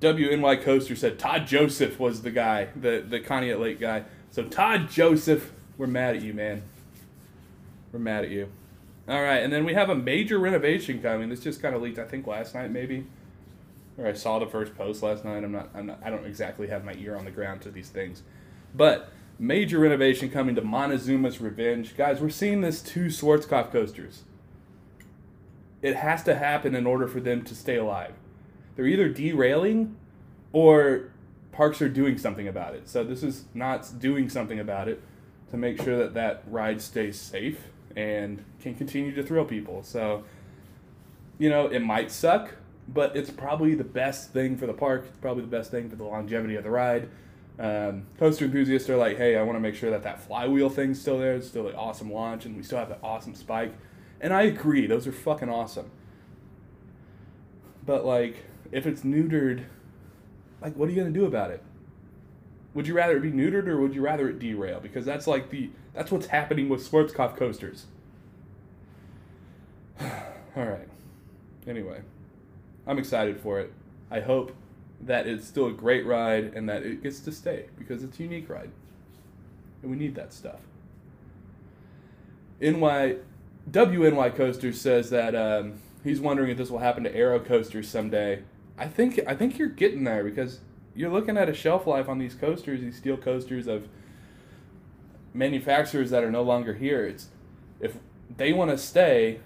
WNY 0.00 0.62
Coaster 0.62 0.94
said 0.94 1.18
Todd 1.18 1.46
Joseph 1.46 1.98
was 1.98 2.22
the 2.22 2.30
guy, 2.30 2.68
the 2.76 3.04
the 3.06 3.20
Conneaut 3.20 3.60
Lake 3.60 3.80
guy. 3.80 4.04
So 4.30 4.44
Todd 4.44 4.88
Joseph, 4.88 5.52
we're 5.76 5.88
mad 5.88 6.16
at 6.16 6.22
you, 6.22 6.32
man. 6.32 6.62
We're 7.92 7.98
mad 7.98 8.24
at 8.24 8.30
you. 8.30 8.48
All 9.08 9.22
right, 9.22 9.38
and 9.42 9.52
then 9.52 9.64
we 9.64 9.74
have 9.74 9.88
a 9.88 9.94
major 9.94 10.38
renovation 10.38 11.00
coming. 11.00 11.30
This 11.30 11.40
just 11.40 11.62
kind 11.62 11.74
of 11.74 11.82
leaked, 11.82 11.98
I 11.98 12.04
think, 12.04 12.26
last 12.26 12.54
night 12.54 12.70
maybe, 12.70 13.06
or 13.96 14.06
I 14.06 14.12
saw 14.12 14.38
the 14.38 14.46
first 14.46 14.76
post 14.76 15.02
last 15.02 15.24
night. 15.24 15.42
I'm 15.42 15.52
not, 15.52 15.70
I'm 15.74 15.86
not, 15.86 15.98
I 16.04 16.10
don't 16.10 16.26
exactly 16.26 16.68
have 16.68 16.84
my 16.84 16.94
ear 16.94 17.16
on 17.16 17.24
the 17.24 17.30
ground 17.30 17.62
to 17.62 17.70
these 17.70 17.88
things, 17.88 18.22
but 18.74 19.10
major 19.38 19.78
renovation 19.78 20.30
coming 20.30 20.54
to 20.54 20.62
Montezuma's 20.62 21.40
Revenge, 21.40 21.96
guys. 21.96 22.20
We're 22.20 22.28
seeing 22.28 22.60
this 22.60 22.82
two 22.82 23.06
Schwarzkopf 23.06 23.72
coasters. 23.72 24.24
It 25.80 25.96
has 25.96 26.22
to 26.24 26.34
happen 26.34 26.74
in 26.74 26.86
order 26.86 27.08
for 27.08 27.20
them 27.20 27.42
to 27.44 27.54
stay 27.54 27.76
alive 27.76 28.12
they're 28.78 28.86
either 28.86 29.08
derailing 29.08 29.96
or 30.52 31.10
parks 31.50 31.82
are 31.82 31.88
doing 31.88 32.16
something 32.16 32.46
about 32.46 32.76
it. 32.76 32.88
So 32.88 33.02
this 33.02 33.24
is 33.24 33.46
not 33.52 33.98
doing 33.98 34.28
something 34.28 34.60
about 34.60 34.86
it 34.86 35.02
to 35.50 35.56
make 35.56 35.82
sure 35.82 35.98
that 35.98 36.14
that 36.14 36.44
ride 36.46 36.80
stays 36.80 37.20
safe 37.20 37.58
and 37.96 38.44
can 38.62 38.76
continue 38.76 39.12
to 39.16 39.22
thrill 39.24 39.44
people. 39.44 39.82
So, 39.82 40.22
you 41.40 41.50
know, 41.50 41.66
it 41.66 41.80
might 41.80 42.12
suck, 42.12 42.54
but 42.86 43.16
it's 43.16 43.30
probably 43.30 43.74
the 43.74 43.82
best 43.82 44.32
thing 44.32 44.56
for 44.56 44.68
the 44.68 44.72
park. 44.72 45.06
It's 45.08 45.18
probably 45.18 45.42
the 45.42 45.50
best 45.50 45.72
thing 45.72 45.90
for 45.90 45.96
the 45.96 46.04
longevity 46.04 46.54
of 46.54 46.62
the 46.62 46.70
ride. 46.70 47.08
Um, 47.58 48.06
coaster 48.16 48.44
enthusiasts 48.44 48.88
are 48.88 48.96
like, 48.96 49.16
hey, 49.16 49.36
I 49.36 49.42
want 49.42 49.56
to 49.56 49.60
make 49.60 49.74
sure 49.74 49.90
that 49.90 50.04
that 50.04 50.20
flywheel 50.20 50.70
thing's 50.70 51.00
still 51.00 51.18
there. 51.18 51.34
It's 51.34 51.48
still 51.48 51.66
an 51.66 51.74
awesome 51.74 52.12
launch, 52.12 52.46
and 52.46 52.56
we 52.56 52.62
still 52.62 52.78
have 52.78 52.90
that 52.90 53.00
awesome 53.02 53.34
spike. 53.34 53.74
And 54.20 54.32
I 54.32 54.42
agree, 54.42 54.86
those 54.86 55.08
are 55.08 55.12
fucking 55.12 55.48
awesome. 55.48 55.90
But 57.84 58.04
like, 58.04 58.44
if 58.72 58.86
it's 58.86 59.02
neutered, 59.02 59.64
like 60.60 60.74
what 60.76 60.88
are 60.88 60.92
you 60.92 61.00
gonna 61.00 61.10
do 61.12 61.26
about 61.26 61.50
it? 61.50 61.62
Would 62.74 62.86
you 62.86 62.94
rather 62.94 63.16
it 63.16 63.20
be 63.20 63.32
neutered 63.32 63.66
or 63.66 63.80
would 63.80 63.94
you 63.94 64.02
rather 64.02 64.28
it 64.28 64.38
derail? 64.38 64.80
Because 64.80 65.04
that's 65.04 65.26
like 65.26 65.50
the 65.50 65.70
that's 65.94 66.10
what's 66.10 66.26
happening 66.26 66.68
with 66.68 66.88
Schwarzkopf 66.88 67.36
coasters. 67.36 67.86
All 70.00 70.08
right. 70.56 70.88
Anyway, 71.66 72.00
I'm 72.86 72.98
excited 72.98 73.40
for 73.40 73.60
it. 73.60 73.72
I 74.10 74.20
hope 74.20 74.54
that 75.00 75.26
it's 75.26 75.46
still 75.46 75.66
a 75.66 75.72
great 75.72 76.06
ride 76.06 76.52
and 76.54 76.68
that 76.68 76.82
it 76.82 77.02
gets 77.02 77.20
to 77.20 77.32
stay 77.32 77.66
because 77.78 78.02
it's 78.02 78.18
a 78.18 78.22
unique 78.22 78.48
ride. 78.48 78.70
And 79.82 79.90
we 79.90 79.96
need 79.96 80.14
that 80.16 80.32
stuff. 80.32 80.60
NY 82.60 83.16
WNY 83.70 84.34
Coaster 84.34 84.72
says 84.72 85.10
that 85.10 85.34
um, 85.34 85.74
he's 86.02 86.20
wondering 86.20 86.50
if 86.50 86.56
this 86.56 86.70
will 86.70 86.78
happen 86.78 87.04
to 87.04 87.14
Arrow 87.14 87.38
coasters 87.38 87.88
someday. 87.88 88.42
I 88.78 88.86
think 88.86 89.20
I 89.26 89.34
think 89.34 89.58
you're 89.58 89.68
getting 89.68 90.04
there 90.04 90.22
because 90.22 90.60
you're 90.94 91.10
looking 91.10 91.36
at 91.36 91.48
a 91.48 91.54
shelf 91.54 91.86
life 91.86 92.08
on 92.08 92.18
these 92.18 92.34
coasters, 92.34 92.80
these 92.80 92.96
steel 92.96 93.16
coasters 93.16 93.66
of 93.66 93.88
manufacturers 95.34 96.10
that 96.10 96.22
are 96.22 96.30
no 96.30 96.42
longer 96.42 96.74
here. 96.74 97.04
It's 97.04 97.28
if 97.80 97.96
they 98.34 98.52
want 98.52 98.70
to 98.70 98.78
stay 98.78 99.40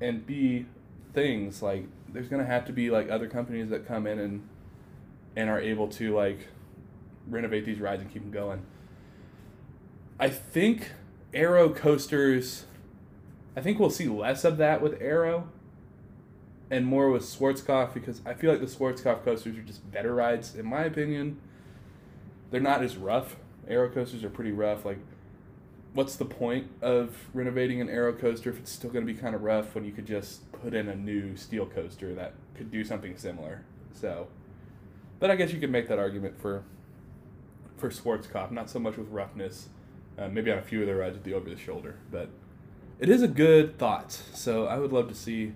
and 0.00 0.26
be 0.26 0.66
things 1.12 1.62
like 1.62 1.86
there's 2.12 2.28
gonna 2.28 2.44
have 2.46 2.64
to 2.66 2.72
be 2.72 2.90
like 2.90 3.10
other 3.10 3.28
companies 3.28 3.70
that 3.70 3.86
come 3.86 4.06
in 4.06 4.18
and 4.18 4.48
and 5.36 5.48
are 5.48 5.60
able 5.60 5.88
to 5.88 6.14
like 6.14 6.48
renovate 7.28 7.64
these 7.64 7.78
rides 7.78 8.02
and 8.02 8.12
keep 8.12 8.22
them 8.22 8.32
going. 8.32 8.62
I 10.18 10.28
think 10.28 10.92
Arrow 11.32 11.70
coasters. 11.70 12.64
I 13.56 13.60
think 13.60 13.78
we'll 13.78 13.90
see 13.90 14.08
less 14.08 14.44
of 14.44 14.56
that 14.58 14.82
with 14.82 15.00
Arrow 15.00 15.48
and 16.70 16.86
more 16.86 17.10
with 17.10 17.22
Schwarzkopf 17.22 17.94
because 17.94 18.20
I 18.26 18.34
feel 18.34 18.50
like 18.50 18.60
the 18.60 18.66
Schwarzkopf 18.66 19.24
coasters 19.24 19.56
are 19.56 19.62
just 19.62 19.90
better 19.90 20.14
rides, 20.14 20.54
in 20.54 20.66
my 20.66 20.84
opinion. 20.84 21.40
They're 22.50 22.60
not 22.60 22.82
as 22.82 22.96
rough. 22.96 23.36
Arrow 23.66 23.90
coasters 23.90 24.24
are 24.24 24.30
pretty 24.30 24.52
rough. 24.52 24.84
Like, 24.84 24.98
what's 25.94 26.16
the 26.16 26.24
point 26.24 26.70
of 26.82 27.28
renovating 27.34 27.80
an 27.80 27.88
Arrow 27.88 28.12
coaster 28.12 28.50
if 28.50 28.58
it's 28.58 28.70
still 28.70 28.90
going 28.90 29.06
to 29.06 29.12
be 29.12 29.18
kind 29.18 29.34
of 29.34 29.42
rough 29.42 29.74
when 29.74 29.84
you 29.84 29.92
could 29.92 30.06
just 30.06 30.50
put 30.52 30.74
in 30.74 30.88
a 30.88 30.94
new 30.94 31.36
steel 31.36 31.66
coaster 31.66 32.14
that 32.14 32.34
could 32.54 32.70
do 32.70 32.84
something 32.84 33.16
similar? 33.16 33.64
So, 33.92 34.28
but 35.18 35.30
I 35.30 35.36
guess 35.36 35.52
you 35.52 35.60
could 35.60 35.70
make 35.70 35.88
that 35.88 35.98
argument 35.98 36.40
for 36.40 36.64
for 37.76 37.90
Schwarzkopf, 37.90 38.50
not 38.50 38.68
so 38.68 38.78
much 38.78 38.96
with 38.96 39.08
roughness. 39.08 39.68
Uh, 40.18 40.28
maybe 40.28 40.50
on 40.50 40.58
a 40.58 40.62
few 40.62 40.80
of 40.80 40.86
their 40.86 40.96
rides 40.96 41.14
with 41.14 41.22
the 41.22 41.32
over 41.32 41.48
the 41.48 41.56
shoulder, 41.56 41.96
but 42.10 42.28
it 42.98 43.08
is 43.08 43.22
a 43.22 43.28
good 43.28 43.78
thought. 43.78 44.10
So 44.10 44.66
I 44.66 44.78
would 44.78 44.92
love 44.92 45.08
to 45.08 45.14
see 45.14 45.52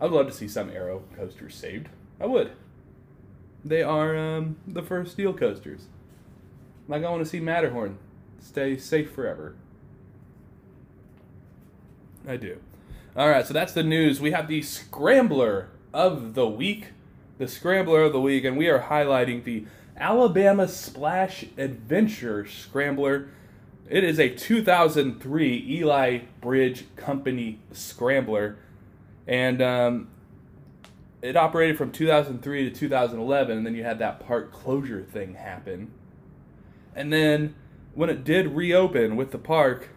I 0.00 0.04
would 0.04 0.12
love 0.12 0.26
to 0.26 0.32
see 0.32 0.48
some 0.48 0.70
Arrow 0.70 1.02
coasters 1.16 1.54
saved. 1.54 1.88
I 2.20 2.26
would. 2.26 2.52
They 3.64 3.82
are 3.82 4.16
um, 4.16 4.56
the 4.66 4.82
first 4.82 5.12
steel 5.12 5.32
coasters. 5.32 5.86
Like 6.88 7.02
I 7.02 7.10
want 7.10 7.24
to 7.24 7.28
see 7.28 7.40
Matterhorn 7.40 7.98
stay 8.38 8.76
safe 8.76 9.10
forever. 9.10 9.56
I 12.28 12.36
do. 12.36 12.58
All 13.16 13.28
right, 13.28 13.46
so 13.46 13.54
that's 13.54 13.72
the 13.72 13.82
news. 13.82 14.20
We 14.20 14.32
have 14.32 14.48
the 14.48 14.62
scrambler 14.62 15.68
of 15.94 16.34
the 16.34 16.46
week, 16.46 16.88
the 17.38 17.48
scrambler 17.48 18.02
of 18.02 18.12
the 18.12 18.20
week, 18.20 18.44
and 18.44 18.56
we 18.56 18.68
are 18.68 18.82
highlighting 18.82 19.44
the 19.44 19.64
Alabama 19.96 20.68
Splash 20.68 21.46
Adventure 21.56 22.46
Scrambler. 22.46 23.30
It 23.88 24.04
is 24.04 24.18
a 24.18 24.28
2003 24.28 25.66
Eli 25.68 26.18
Bridge 26.40 26.84
Company 26.96 27.60
Scrambler 27.72 28.58
and 29.26 29.60
um, 29.60 30.08
it 31.22 31.36
operated 31.36 31.76
from 31.76 31.90
2003 31.90 32.70
to 32.70 32.76
2011, 32.76 33.56
and 33.56 33.66
then 33.66 33.74
you 33.74 33.82
had 33.82 33.98
that 33.98 34.20
park 34.20 34.52
closure 34.52 35.02
thing 35.02 35.34
happen. 35.34 35.90
And 36.94 37.12
then 37.12 37.54
when 37.94 38.10
it 38.10 38.24
did 38.24 38.48
reopen 38.48 39.16
with 39.16 39.32
the 39.32 39.38
park, 39.38 39.88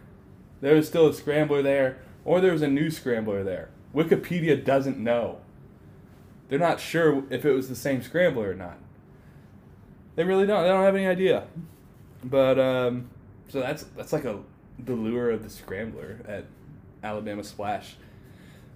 there 0.60 0.74
was 0.74 0.88
still 0.88 1.08
a 1.08 1.14
scrambler 1.14 1.62
there, 1.62 1.98
or 2.24 2.40
there 2.40 2.52
was 2.52 2.62
a 2.62 2.68
new 2.68 2.90
scrambler 2.90 3.44
there. 3.44 3.70
Wikipedia 3.94 4.62
doesn't 4.62 4.98
know. 4.98 5.38
They're 6.48 6.58
not 6.58 6.80
sure 6.80 7.24
if 7.30 7.44
it 7.44 7.52
was 7.52 7.68
the 7.68 7.76
same 7.76 8.02
scrambler 8.02 8.50
or 8.50 8.54
not. 8.54 8.78
They 10.16 10.24
really 10.24 10.46
don't. 10.46 10.62
They 10.62 10.68
don't 10.68 10.84
have 10.84 10.96
any 10.96 11.06
idea. 11.06 11.44
But 12.24 12.58
um, 12.58 13.10
so 13.48 13.60
that's 13.60 13.84
that's 13.96 14.12
like 14.12 14.24
a 14.24 14.40
the 14.78 14.94
lure 14.94 15.30
of 15.30 15.42
the 15.42 15.50
scrambler 15.50 16.18
at 16.26 16.46
Alabama 17.02 17.44
Splash. 17.44 17.96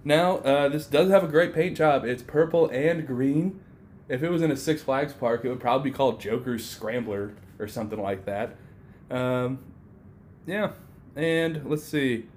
Now, 0.07 0.37
uh, 0.37 0.69
this 0.69 0.85
does 0.85 1.09
have 1.09 1.23
a 1.23 1.27
great 1.27 1.51
paint 1.51 1.75
job. 1.75 2.05
It's 2.05 2.21
purple 2.21 2.69
and 2.69 3.07
green. 3.07 3.59
If 4.07 4.21
it 4.21 4.29
was 4.29 4.43
in 4.43 4.51
a 4.51 4.55
Six 4.55 4.83
Flags 4.83 5.13
park, 5.13 5.43
it 5.43 5.49
would 5.49 5.59
probably 5.59 5.89
be 5.89 5.97
called 5.97 6.21
Joker's 6.21 6.63
Scrambler 6.63 7.33
or 7.57 7.67
something 7.67 7.99
like 7.99 8.25
that. 8.25 8.55
Um, 9.09 9.59
yeah, 10.45 10.73
and 11.15 11.65
let's 11.65 11.83
see. 11.83 12.27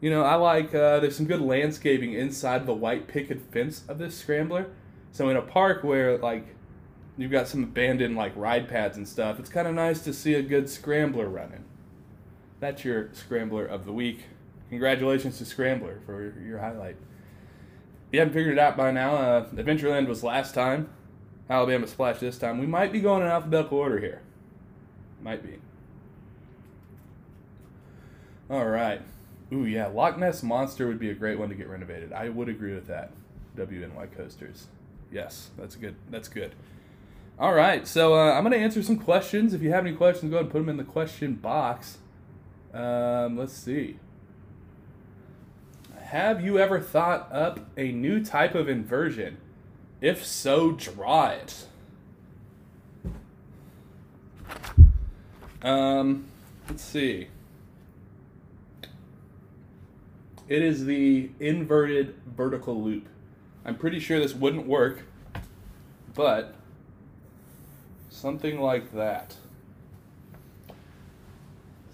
You 0.00 0.10
know, 0.10 0.22
I 0.22 0.36
like, 0.36 0.72
uh, 0.72 1.00
there's 1.00 1.16
some 1.16 1.26
good 1.26 1.40
landscaping 1.40 2.12
inside 2.12 2.64
the 2.66 2.74
white 2.74 3.08
picket 3.08 3.40
fence 3.52 3.82
of 3.88 3.98
this 3.98 4.16
scrambler. 4.16 4.66
So 5.10 5.28
in 5.28 5.36
a 5.36 5.42
park 5.42 5.82
where, 5.82 6.16
like, 6.18 6.46
you've 7.18 7.32
got 7.32 7.48
some 7.48 7.64
abandoned, 7.64 8.16
like, 8.16 8.32
ride 8.36 8.68
pads 8.68 8.96
and 8.96 9.06
stuff, 9.06 9.40
it's 9.40 9.50
kind 9.50 9.66
of 9.66 9.74
nice 9.74 10.00
to 10.02 10.12
see 10.12 10.34
a 10.34 10.42
good 10.42 10.70
scrambler 10.70 11.28
running. 11.28 11.64
That's 12.60 12.84
your 12.84 13.10
scrambler 13.12 13.66
of 13.66 13.84
the 13.84 13.92
week. 13.92 14.26
Congratulations 14.72 15.36
to 15.36 15.44
Scrambler 15.44 16.00
for 16.06 16.32
your 16.42 16.58
highlight. 16.58 16.96
If 18.08 18.12
you 18.12 18.20
haven't 18.20 18.32
figured 18.32 18.54
it 18.54 18.58
out 18.58 18.74
by 18.74 18.90
now, 18.90 19.16
uh, 19.16 19.46
Adventureland 19.50 20.08
was 20.08 20.24
last 20.24 20.54
time. 20.54 20.88
Alabama 21.50 21.86
Splash 21.86 22.20
this 22.20 22.38
time. 22.38 22.58
We 22.58 22.66
might 22.66 22.90
be 22.90 22.98
going 22.98 23.20
in 23.20 23.28
alphabetical 23.28 23.76
order 23.76 23.98
here. 23.98 24.22
Might 25.22 25.42
be. 25.42 25.58
All 28.48 28.64
right. 28.64 29.02
Ooh, 29.52 29.66
yeah. 29.66 29.88
Loch 29.88 30.16
Ness 30.16 30.42
Monster 30.42 30.88
would 30.88 30.98
be 30.98 31.10
a 31.10 31.14
great 31.14 31.38
one 31.38 31.50
to 31.50 31.54
get 31.54 31.68
renovated. 31.68 32.10
I 32.14 32.30
would 32.30 32.48
agree 32.48 32.74
with 32.74 32.86
that. 32.86 33.12
WNY 33.58 34.16
coasters. 34.16 34.68
Yes, 35.12 35.50
that's 35.58 35.76
good. 35.76 35.96
That's 36.08 36.28
good. 36.28 36.54
All 37.38 37.52
right. 37.52 37.86
So 37.86 38.14
uh, 38.14 38.32
I'm 38.32 38.42
going 38.42 38.52
to 38.52 38.58
answer 38.58 38.82
some 38.82 38.96
questions. 38.96 39.52
If 39.52 39.60
you 39.60 39.70
have 39.70 39.84
any 39.84 39.94
questions, 39.94 40.30
go 40.30 40.36
ahead 40.36 40.46
and 40.46 40.50
put 40.50 40.60
them 40.60 40.70
in 40.70 40.78
the 40.78 40.84
question 40.84 41.34
box. 41.34 41.98
Um, 42.72 43.36
let's 43.36 43.52
see. 43.52 43.98
Have 46.12 46.44
you 46.44 46.58
ever 46.58 46.78
thought 46.78 47.32
up 47.32 47.58
a 47.74 47.90
new 47.90 48.22
type 48.22 48.54
of 48.54 48.68
inversion? 48.68 49.38
If 50.02 50.26
so, 50.26 50.72
draw 50.72 51.28
it. 51.30 51.64
Um, 55.62 56.26
let's 56.68 56.82
see. 56.82 57.28
It 60.48 60.60
is 60.60 60.84
the 60.84 61.30
inverted 61.40 62.14
vertical 62.26 62.78
loop. 62.82 63.08
I'm 63.64 63.76
pretty 63.76 63.98
sure 63.98 64.20
this 64.20 64.34
wouldn't 64.34 64.66
work, 64.66 65.04
but 66.14 66.54
something 68.10 68.60
like 68.60 68.92
that. 68.92 69.36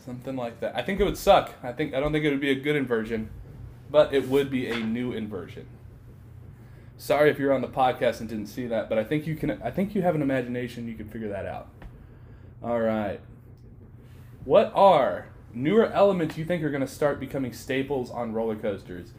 Something 0.04 0.34
like 0.34 0.58
that. 0.58 0.74
I 0.74 0.82
think 0.82 0.98
it 0.98 1.04
would 1.04 1.16
suck. 1.16 1.52
I 1.62 1.70
think 1.70 1.94
I 1.94 2.00
don't 2.00 2.10
think 2.10 2.24
it 2.24 2.30
would 2.30 2.40
be 2.40 2.50
a 2.50 2.56
good 2.56 2.74
inversion 2.74 3.30
but 3.90 4.12
it 4.12 4.28
would 4.28 4.50
be 4.50 4.68
a 4.68 4.78
new 4.78 5.12
inversion. 5.12 5.66
Sorry 6.96 7.30
if 7.30 7.38
you're 7.38 7.52
on 7.52 7.60
the 7.60 7.68
podcast 7.68 8.20
and 8.20 8.28
didn't 8.28 8.46
see 8.46 8.66
that, 8.66 8.88
but 8.88 8.98
I 8.98 9.04
think 9.04 9.26
you 9.26 9.36
can. 9.36 9.62
I 9.62 9.70
think 9.70 9.94
you 9.94 10.02
have 10.02 10.14
an 10.14 10.22
imagination. 10.22 10.88
You 10.88 10.94
can 10.94 11.08
figure 11.08 11.28
that 11.28 11.46
out. 11.46 11.68
All 12.62 12.80
right. 12.80 13.20
What 14.44 14.72
are 14.74 15.28
newer 15.54 15.86
elements 15.92 16.36
you 16.36 16.44
think 16.44 16.62
are 16.64 16.70
going 16.70 16.80
to 16.80 16.86
start 16.86 17.20
becoming 17.20 17.52
staples 17.52 18.10
on 18.10 18.32
roller 18.32 18.56
coasters? 18.56 19.12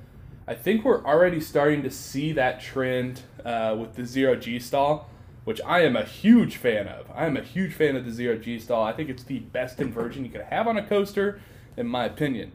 I 0.45 0.55
think 0.55 0.83
we're 0.83 1.05
already 1.05 1.39
starting 1.39 1.83
to 1.83 1.91
see 1.91 2.33
that 2.33 2.59
trend 2.59 3.21
uh, 3.45 3.77
with 3.79 3.95
the 3.95 4.05
zero 4.05 4.35
G 4.35 4.59
stall, 4.59 5.09
which 5.45 5.61
I 5.65 5.81
am 5.81 5.95
a 5.95 6.03
huge 6.03 6.57
fan 6.57 6.87
of. 6.87 7.05
I 7.15 7.27
am 7.27 7.37
a 7.37 7.43
huge 7.43 7.73
fan 7.73 7.95
of 7.95 8.03
the 8.03 8.11
zero 8.11 8.35
G 8.35 8.59
stall. 8.59 8.83
I 8.83 8.91
think 8.91 9.09
it's 9.09 9.23
the 9.23 9.39
best 9.39 9.79
inversion 9.79 10.25
you 10.25 10.31
could 10.31 10.41
have 10.41 10.67
on 10.67 10.75
a 10.75 10.85
coaster, 10.85 11.39
in 11.77 11.87
my 11.87 12.05
opinion. 12.05 12.51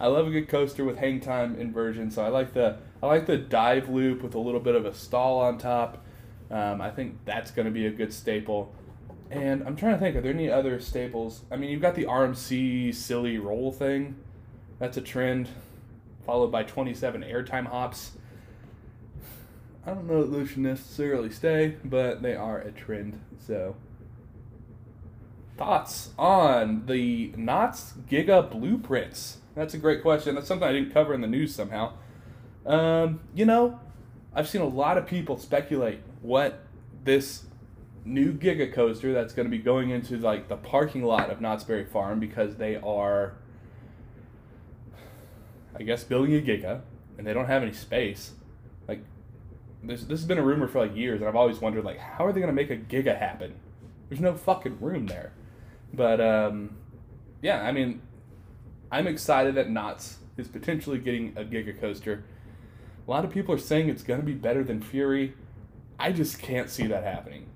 I 0.00 0.06
love 0.06 0.28
a 0.28 0.30
good 0.30 0.48
coaster 0.48 0.84
with 0.84 0.98
hang 0.98 1.20
time 1.20 1.58
inversion, 1.58 2.10
so 2.10 2.22
I 2.22 2.28
like 2.28 2.52
the 2.52 2.78
I 3.02 3.06
like 3.06 3.26
the 3.26 3.36
dive 3.36 3.88
loop 3.88 4.22
with 4.22 4.34
a 4.34 4.38
little 4.38 4.60
bit 4.60 4.74
of 4.74 4.86
a 4.86 4.94
stall 4.94 5.40
on 5.40 5.58
top. 5.58 6.04
Um, 6.50 6.80
I 6.80 6.90
think 6.90 7.18
that's 7.24 7.50
going 7.50 7.66
to 7.66 7.72
be 7.72 7.86
a 7.86 7.90
good 7.90 8.12
staple. 8.12 8.72
And 9.30 9.62
I'm 9.66 9.76
trying 9.76 9.92
to 9.92 9.98
think, 9.98 10.16
are 10.16 10.20
there 10.20 10.32
any 10.32 10.50
other 10.50 10.80
staples? 10.80 11.42
I 11.50 11.56
mean, 11.56 11.70
you've 11.70 11.82
got 11.82 11.94
the 11.94 12.04
RMC 12.04 12.94
silly 12.94 13.38
roll 13.38 13.72
thing. 13.72 14.16
That's 14.78 14.96
a 14.96 15.02
trend, 15.02 15.48
followed 16.24 16.50
by 16.50 16.62
27 16.62 17.22
airtime 17.22 17.66
hops. 17.66 18.12
I 19.84 19.90
don't 19.90 20.06
know 20.06 20.22
that 20.22 20.30
those 20.30 20.50
should 20.50 20.58
necessarily 20.58 21.30
stay, 21.30 21.76
but 21.84 22.22
they 22.22 22.34
are 22.34 22.58
a 22.58 22.70
trend. 22.70 23.20
So, 23.38 23.76
thoughts 25.56 26.10
on 26.18 26.86
the 26.86 27.32
Knott's 27.36 27.94
Giga 28.08 28.50
blueprints? 28.50 29.38
That's 29.58 29.74
a 29.74 29.78
great 29.78 30.02
question. 30.02 30.36
That's 30.36 30.46
something 30.46 30.68
I 30.68 30.72
didn't 30.72 30.92
cover 30.92 31.12
in 31.12 31.20
the 31.20 31.26
news 31.26 31.52
somehow. 31.52 31.94
Um, 32.64 33.18
you 33.34 33.44
know, 33.44 33.80
I've 34.32 34.48
seen 34.48 34.60
a 34.60 34.68
lot 34.68 34.96
of 34.96 35.04
people 35.04 35.36
speculate 35.36 35.98
what 36.22 36.60
this 37.02 37.42
new 38.04 38.32
Giga 38.32 38.72
coaster 38.72 39.12
that's 39.12 39.32
going 39.32 39.46
to 39.46 39.50
be 39.50 39.58
going 39.58 39.90
into 39.90 40.16
like 40.18 40.48
the 40.48 40.56
parking 40.56 41.02
lot 41.02 41.28
of 41.28 41.40
Knott's 41.40 41.64
Berry 41.64 41.84
Farm 41.84 42.20
because 42.20 42.54
they 42.54 42.76
are, 42.76 43.34
I 45.76 45.82
guess, 45.82 46.04
building 46.04 46.36
a 46.36 46.40
Giga, 46.40 46.82
and 47.18 47.26
they 47.26 47.34
don't 47.34 47.46
have 47.46 47.64
any 47.64 47.72
space. 47.72 48.34
Like, 48.86 49.00
this 49.82 50.02
this 50.02 50.20
has 50.20 50.24
been 50.24 50.38
a 50.38 50.42
rumor 50.44 50.68
for 50.68 50.78
like 50.78 50.94
years, 50.94 51.20
and 51.20 51.28
I've 51.28 51.34
always 51.34 51.60
wondered 51.60 51.84
like, 51.84 51.98
how 51.98 52.24
are 52.24 52.32
they 52.32 52.38
going 52.38 52.54
to 52.54 52.62
make 52.62 52.70
a 52.70 52.76
Giga 52.76 53.18
happen? 53.18 53.56
There's 54.08 54.20
no 54.20 54.36
fucking 54.36 54.78
room 54.80 55.06
there. 55.06 55.32
But 55.92 56.20
um, 56.20 56.76
yeah, 57.42 57.62
I 57.62 57.72
mean, 57.72 58.02
I'm 58.90 59.06
excited 59.06 59.54
that 59.56 59.68
Knott's 59.70 60.18
is 60.36 60.48
potentially 60.48 60.98
getting 60.98 61.34
a 61.36 61.44
Giga 61.44 61.78
coaster. 61.78 62.24
A 63.06 63.10
lot 63.10 63.24
of 63.24 63.30
people 63.30 63.54
are 63.54 63.58
saying 63.58 63.88
it's 63.88 64.02
going 64.02 64.20
to 64.20 64.26
be 64.26 64.34
better 64.34 64.62
than 64.62 64.80
Fury. 64.80 65.34
I 65.98 66.12
just 66.12 66.40
can't 66.40 66.70
see 66.70 66.86
that 66.86 67.04
happening. 67.04 67.46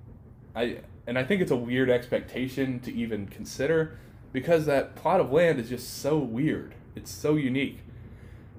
I 0.54 0.78
and 1.06 1.18
I 1.18 1.24
think 1.24 1.40
it's 1.40 1.50
a 1.50 1.56
weird 1.56 1.90
expectation 1.90 2.80
to 2.80 2.92
even 2.94 3.26
consider 3.26 3.98
because 4.32 4.66
that 4.66 4.94
plot 4.94 5.20
of 5.20 5.32
land 5.32 5.58
is 5.58 5.68
just 5.68 5.98
so 5.98 6.18
weird. 6.18 6.74
It's 6.94 7.10
so 7.10 7.36
unique. 7.36 7.80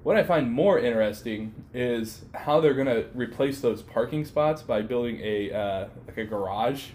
What 0.02 0.16
I 0.16 0.22
find 0.22 0.52
more 0.52 0.78
interesting 0.78 1.54
is 1.72 2.24
how 2.34 2.60
they're 2.60 2.74
gonna 2.74 3.04
replace 3.14 3.60
those 3.60 3.82
parking 3.82 4.24
spots 4.24 4.62
by 4.62 4.82
building 4.82 5.20
a 5.22 5.52
uh, 5.52 5.88
like 6.06 6.18
a 6.18 6.24
garage, 6.24 6.88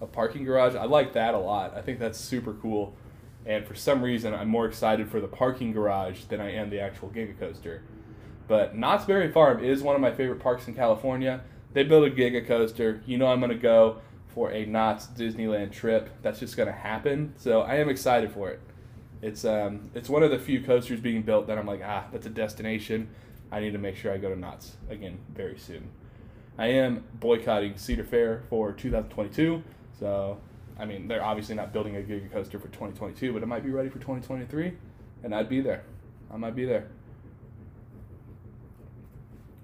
a 0.00 0.06
parking 0.06 0.44
garage. 0.44 0.74
I 0.74 0.84
like 0.84 1.12
that 1.14 1.34
a 1.34 1.38
lot. 1.38 1.74
I 1.76 1.82
think 1.82 1.98
that's 1.98 2.18
super 2.18 2.54
cool. 2.54 2.94
And 3.46 3.66
for 3.66 3.74
some 3.74 4.02
reason, 4.02 4.34
I'm 4.34 4.48
more 4.48 4.66
excited 4.66 5.10
for 5.10 5.20
the 5.20 5.28
parking 5.28 5.72
garage 5.72 6.24
than 6.24 6.40
I 6.40 6.52
am 6.52 6.70
the 6.70 6.80
actual 6.80 7.08
Giga 7.08 7.38
Coaster. 7.38 7.82
But 8.48 8.76
Knott's 8.76 9.04
Berry 9.04 9.30
Farm 9.30 9.64
is 9.64 9.82
one 9.82 9.94
of 9.94 10.00
my 10.00 10.12
favorite 10.12 10.40
parks 10.40 10.68
in 10.68 10.74
California. 10.74 11.42
They 11.72 11.84
build 11.84 12.04
a 12.04 12.10
Giga 12.10 12.46
Coaster. 12.46 13.02
You 13.06 13.16
know 13.16 13.28
I'm 13.28 13.40
gonna 13.40 13.54
go 13.54 14.00
for 14.34 14.50
a 14.52 14.64
Knott's 14.64 15.06
Disneyland 15.06 15.72
trip. 15.72 16.10
That's 16.22 16.40
just 16.40 16.56
going 16.56 16.68
to 16.68 16.72
happen. 16.74 17.34
So 17.36 17.62
I 17.62 17.76
am 17.76 17.88
excited 17.88 18.32
for 18.32 18.50
it. 18.50 18.60
It's 19.22 19.44
um, 19.44 19.90
it's 19.94 20.08
one 20.08 20.22
of 20.22 20.30
the 20.30 20.38
few 20.38 20.62
coasters 20.62 21.00
being 21.00 21.22
built 21.22 21.46
that 21.48 21.58
I'm 21.58 21.66
like, 21.66 21.82
ah, 21.84 22.06
that's 22.10 22.26
a 22.26 22.30
destination. 22.30 23.08
I 23.52 23.60
need 23.60 23.72
to 23.72 23.78
make 23.78 23.96
sure 23.96 24.12
I 24.12 24.16
go 24.18 24.30
to 24.30 24.38
Knott's 24.38 24.76
again 24.88 25.18
very 25.34 25.58
soon. 25.58 25.90
I 26.56 26.68
am 26.68 27.04
boycotting 27.14 27.76
Cedar 27.76 28.04
Fair 28.04 28.42
for 28.48 28.72
2022. 28.72 29.62
So, 29.98 30.38
I 30.80 30.86
mean, 30.86 31.06
they're 31.06 31.22
obviously 31.22 31.54
not 31.54 31.74
building 31.74 31.96
a 31.96 32.00
Giga 32.00 32.32
Coaster 32.32 32.58
for 32.58 32.68
2022, 32.68 33.34
but 33.34 33.42
it 33.42 33.46
might 33.46 33.62
be 33.62 33.70
ready 33.70 33.90
for 33.90 33.98
2023, 33.98 34.72
and 35.22 35.34
I'd 35.34 35.48
be 35.48 35.60
there. 35.60 35.84
I 36.32 36.38
might 36.38 36.56
be 36.56 36.64
there. 36.64 36.88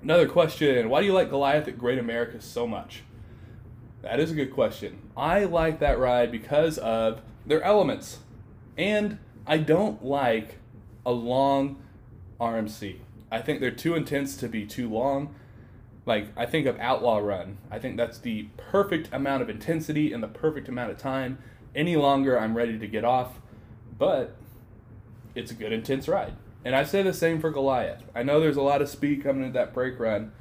Another 0.02 0.28
question 0.28 0.90
Why 0.90 1.00
do 1.00 1.06
you 1.06 1.14
like 1.14 1.30
Goliath 1.30 1.66
at 1.68 1.78
Great 1.78 1.98
America 1.98 2.40
so 2.40 2.66
much? 2.66 3.02
That 4.02 4.20
is 4.20 4.30
a 4.30 4.34
good 4.34 4.52
question. 4.52 4.98
I 5.16 5.44
like 5.44 5.80
that 5.80 5.98
ride 5.98 6.30
because 6.30 6.76
of 6.78 7.22
their 7.46 7.62
elements. 7.62 8.18
And 8.76 9.18
I 9.46 9.56
don't 9.56 10.04
like 10.04 10.58
a 11.06 11.12
long 11.12 11.82
RMC. 12.38 12.98
I 13.32 13.40
think 13.40 13.60
they're 13.60 13.70
too 13.70 13.94
intense 13.94 14.36
to 14.36 14.48
be 14.48 14.66
too 14.66 14.88
long. 14.88 15.34
Like, 16.06 16.28
I 16.36 16.46
think 16.46 16.66
of 16.66 16.78
Outlaw 16.78 17.18
Run. 17.18 17.58
I 17.70 17.78
think 17.78 17.96
that's 17.96 18.18
the 18.18 18.48
perfect 18.56 19.08
amount 19.12 19.42
of 19.42 19.50
intensity 19.50 20.12
and 20.12 20.22
the 20.22 20.28
perfect 20.28 20.68
amount 20.68 20.92
of 20.92 20.98
time. 20.98 21.38
Any 21.74 21.96
longer, 21.96 22.38
I'm 22.38 22.56
ready 22.56 22.78
to 22.78 22.86
get 22.86 23.04
off. 23.04 23.40
But 23.98 24.36
it's 25.34 25.50
a 25.50 25.54
good, 25.54 25.72
intense 25.72 26.08
ride. 26.08 26.34
And 26.64 26.74
I 26.74 26.84
say 26.84 27.02
the 27.02 27.12
same 27.12 27.40
for 27.40 27.50
Goliath. 27.50 28.04
I 28.14 28.22
know 28.22 28.40
there's 28.40 28.56
a 28.56 28.62
lot 28.62 28.80
of 28.80 28.88
speed 28.88 29.22
coming 29.22 29.42
into 29.42 29.54
that 29.54 29.74
brake 29.74 29.98
run 29.98 30.32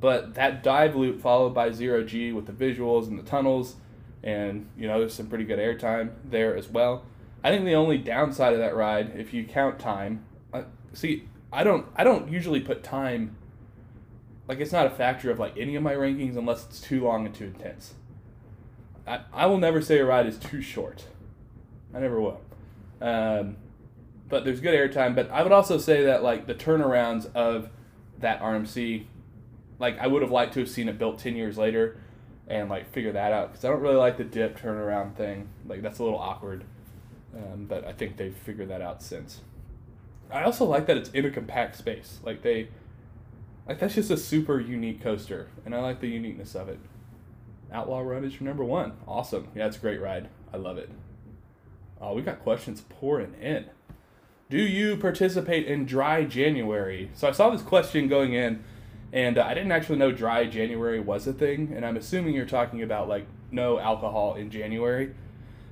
but 0.00 0.34
that 0.34 0.62
dive 0.62 0.94
loop 0.94 1.20
followed 1.20 1.50
by 1.54 1.70
zero 1.70 2.04
G 2.04 2.32
with 2.32 2.46
the 2.46 2.52
visuals 2.52 3.08
and 3.08 3.18
the 3.18 3.22
tunnels, 3.22 3.76
and 4.22 4.68
you 4.76 4.86
know 4.86 4.98
there's 5.00 5.14
some 5.14 5.26
pretty 5.26 5.44
good 5.44 5.58
airtime 5.58 6.10
there 6.24 6.56
as 6.56 6.68
well. 6.68 7.04
I 7.42 7.50
think 7.50 7.64
the 7.64 7.74
only 7.74 7.98
downside 7.98 8.52
of 8.52 8.58
that 8.58 8.74
ride, 8.74 9.12
if 9.16 9.32
you 9.32 9.44
count 9.44 9.78
time, 9.78 10.24
uh, 10.52 10.62
see, 10.92 11.28
I 11.52 11.64
don't 11.64 11.86
I 11.96 12.04
don't 12.04 12.30
usually 12.30 12.60
put 12.60 12.82
time. 12.82 13.36
Like 14.48 14.60
it's 14.60 14.72
not 14.72 14.86
a 14.86 14.90
factor 14.90 15.30
of 15.30 15.38
like 15.38 15.56
any 15.56 15.76
of 15.76 15.82
my 15.82 15.94
rankings 15.94 16.36
unless 16.36 16.64
it's 16.64 16.80
too 16.80 17.04
long 17.04 17.26
and 17.26 17.34
too 17.34 17.44
intense. 17.44 17.94
I, 19.06 19.20
I 19.32 19.46
will 19.46 19.58
never 19.58 19.80
say 19.80 19.98
a 19.98 20.04
ride 20.04 20.26
is 20.26 20.38
too 20.38 20.60
short. 20.60 21.04
I 21.94 22.00
never 22.00 22.20
will. 22.20 22.40
Um, 23.00 23.56
but 24.28 24.44
there's 24.44 24.60
good 24.60 24.74
airtime. 24.74 25.14
But 25.14 25.30
I 25.30 25.42
would 25.42 25.52
also 25.52 25.78
say 25.78 26.04
that 26.04 26.22
like 26.22 26.46
the 26.46 26.54
turnarounds 26.54 27.32
of 27.34 27.68
that 28.18 28.40
RMC 28.40 29.06
like 29.78 29.98
I 29.98 30.06
would 30.06 30.22
have 30.22 30.30
liked 30.30 30.54
to 30.54 30.60
have 30.60 30.68
seen 30.68 30.88
it 30.88 30.98
built 30.98 31.18
ten 31.18 31.36
years 31.36 31.56
later, 31.56 31.98
and 32.46 32.68
like 32.68 32.90
figure 32.92 33.12
that 33.12 33.32
out 33.32 33.52
because 33.52 33.64
I 33.64 33.68
don't 33.68 33.80
really 33.80 33.96
like 33.96 34.16
the 34.16 34.24
dip 34.24 34.58
turnaround 34.58 35.14
thing. 35.14 35.48
Like 35.66 35.82
that's 35.82 35.98
a 35.98 36.04
little 36.04 36.18
awkward, 36.18 36.64
um, 37.34 37.66
but 37.66 37.86
I 37.86 37.92
think 37.92 38.16
they've 38.16 38.34
figured 38.34 38.68
that 38.68 38.82
out 38.82 39.02
since. 39.02 39.40
I 40.30 40.42
also 40.42 40.64
like 40.64 40.86
that 40.86 40.96
it's 40.96 41.10
in 41.10 41.24
a 41.24 41.30
compact 41.30 41.76
space. 41.76 42.18
Like 42.22 42.42
they, 42.42 42.68
like 43.68 43.78
that's 43.78 43.94
just 43.94 44.10
a 44.10 44.16
super 44.16 44.58
unique 44.58 45.02
coaster, 45.02 45.48
and 45.64 45.74
I 45.74 45.80
like 45.80 46.00
the 46.00 46.08
uniqueness 46.08 46.54
of 46.54 46.68
it. 46.68 46.80
Outlaw 47.72 48.00
Run 48.00 48.24
is 48.24 48.40
your 48.40 48.48
number 48.48 48.64
one. 48.64 48.94
Awesome. 49.06 49.48
Yeah, 49.54 49.66
it's 49.66 49.76
a 49.76 49.80
great 49.80 50.00
ride. 50.00 50.28
I 50.52 50.56
love 50.56 50.78
it. 50.78 50.90
Oh, 52.00 52.14
we 52.14 52.22
got 52.22 52.40
questions 52.40 52.82
pouring 52.88 53.34
in. 53.40 53.66
Do 54.48 54.58
you 54.58 54.96
participate 54.96 55.66
in 55.66 55.84
dry 55.84 56.24
January? 56.24 57.10
So 57.12 57.28
I 57.28 57.32
saw 57.32 57.50
this 57.50 57.60
question 57.60 58.08
going 58.08 58.32
in 58.32 58.64
and 59.12 59.38
uh, 59.38 59.44
I 59.44 59.54
didn't 59.54 59.72
actually 59.72 59.98
know 59.98 60.12
dry 60.12 60.44
January 60.46 61.00
was 61.00 61.26
a 61.26 61.32
thing, 61.32 61.72
and 61.74 61.84
I'm 61.84 61.96
assuming 61.96 62.34
you're 62.34 62.46
talking 62.46 62.82
about 62.82 63.08
like 63.08 63.26
no 63.50 63.78
alcohol 63.78 64.34
in 64.34 64.50
January. 64.50 65.14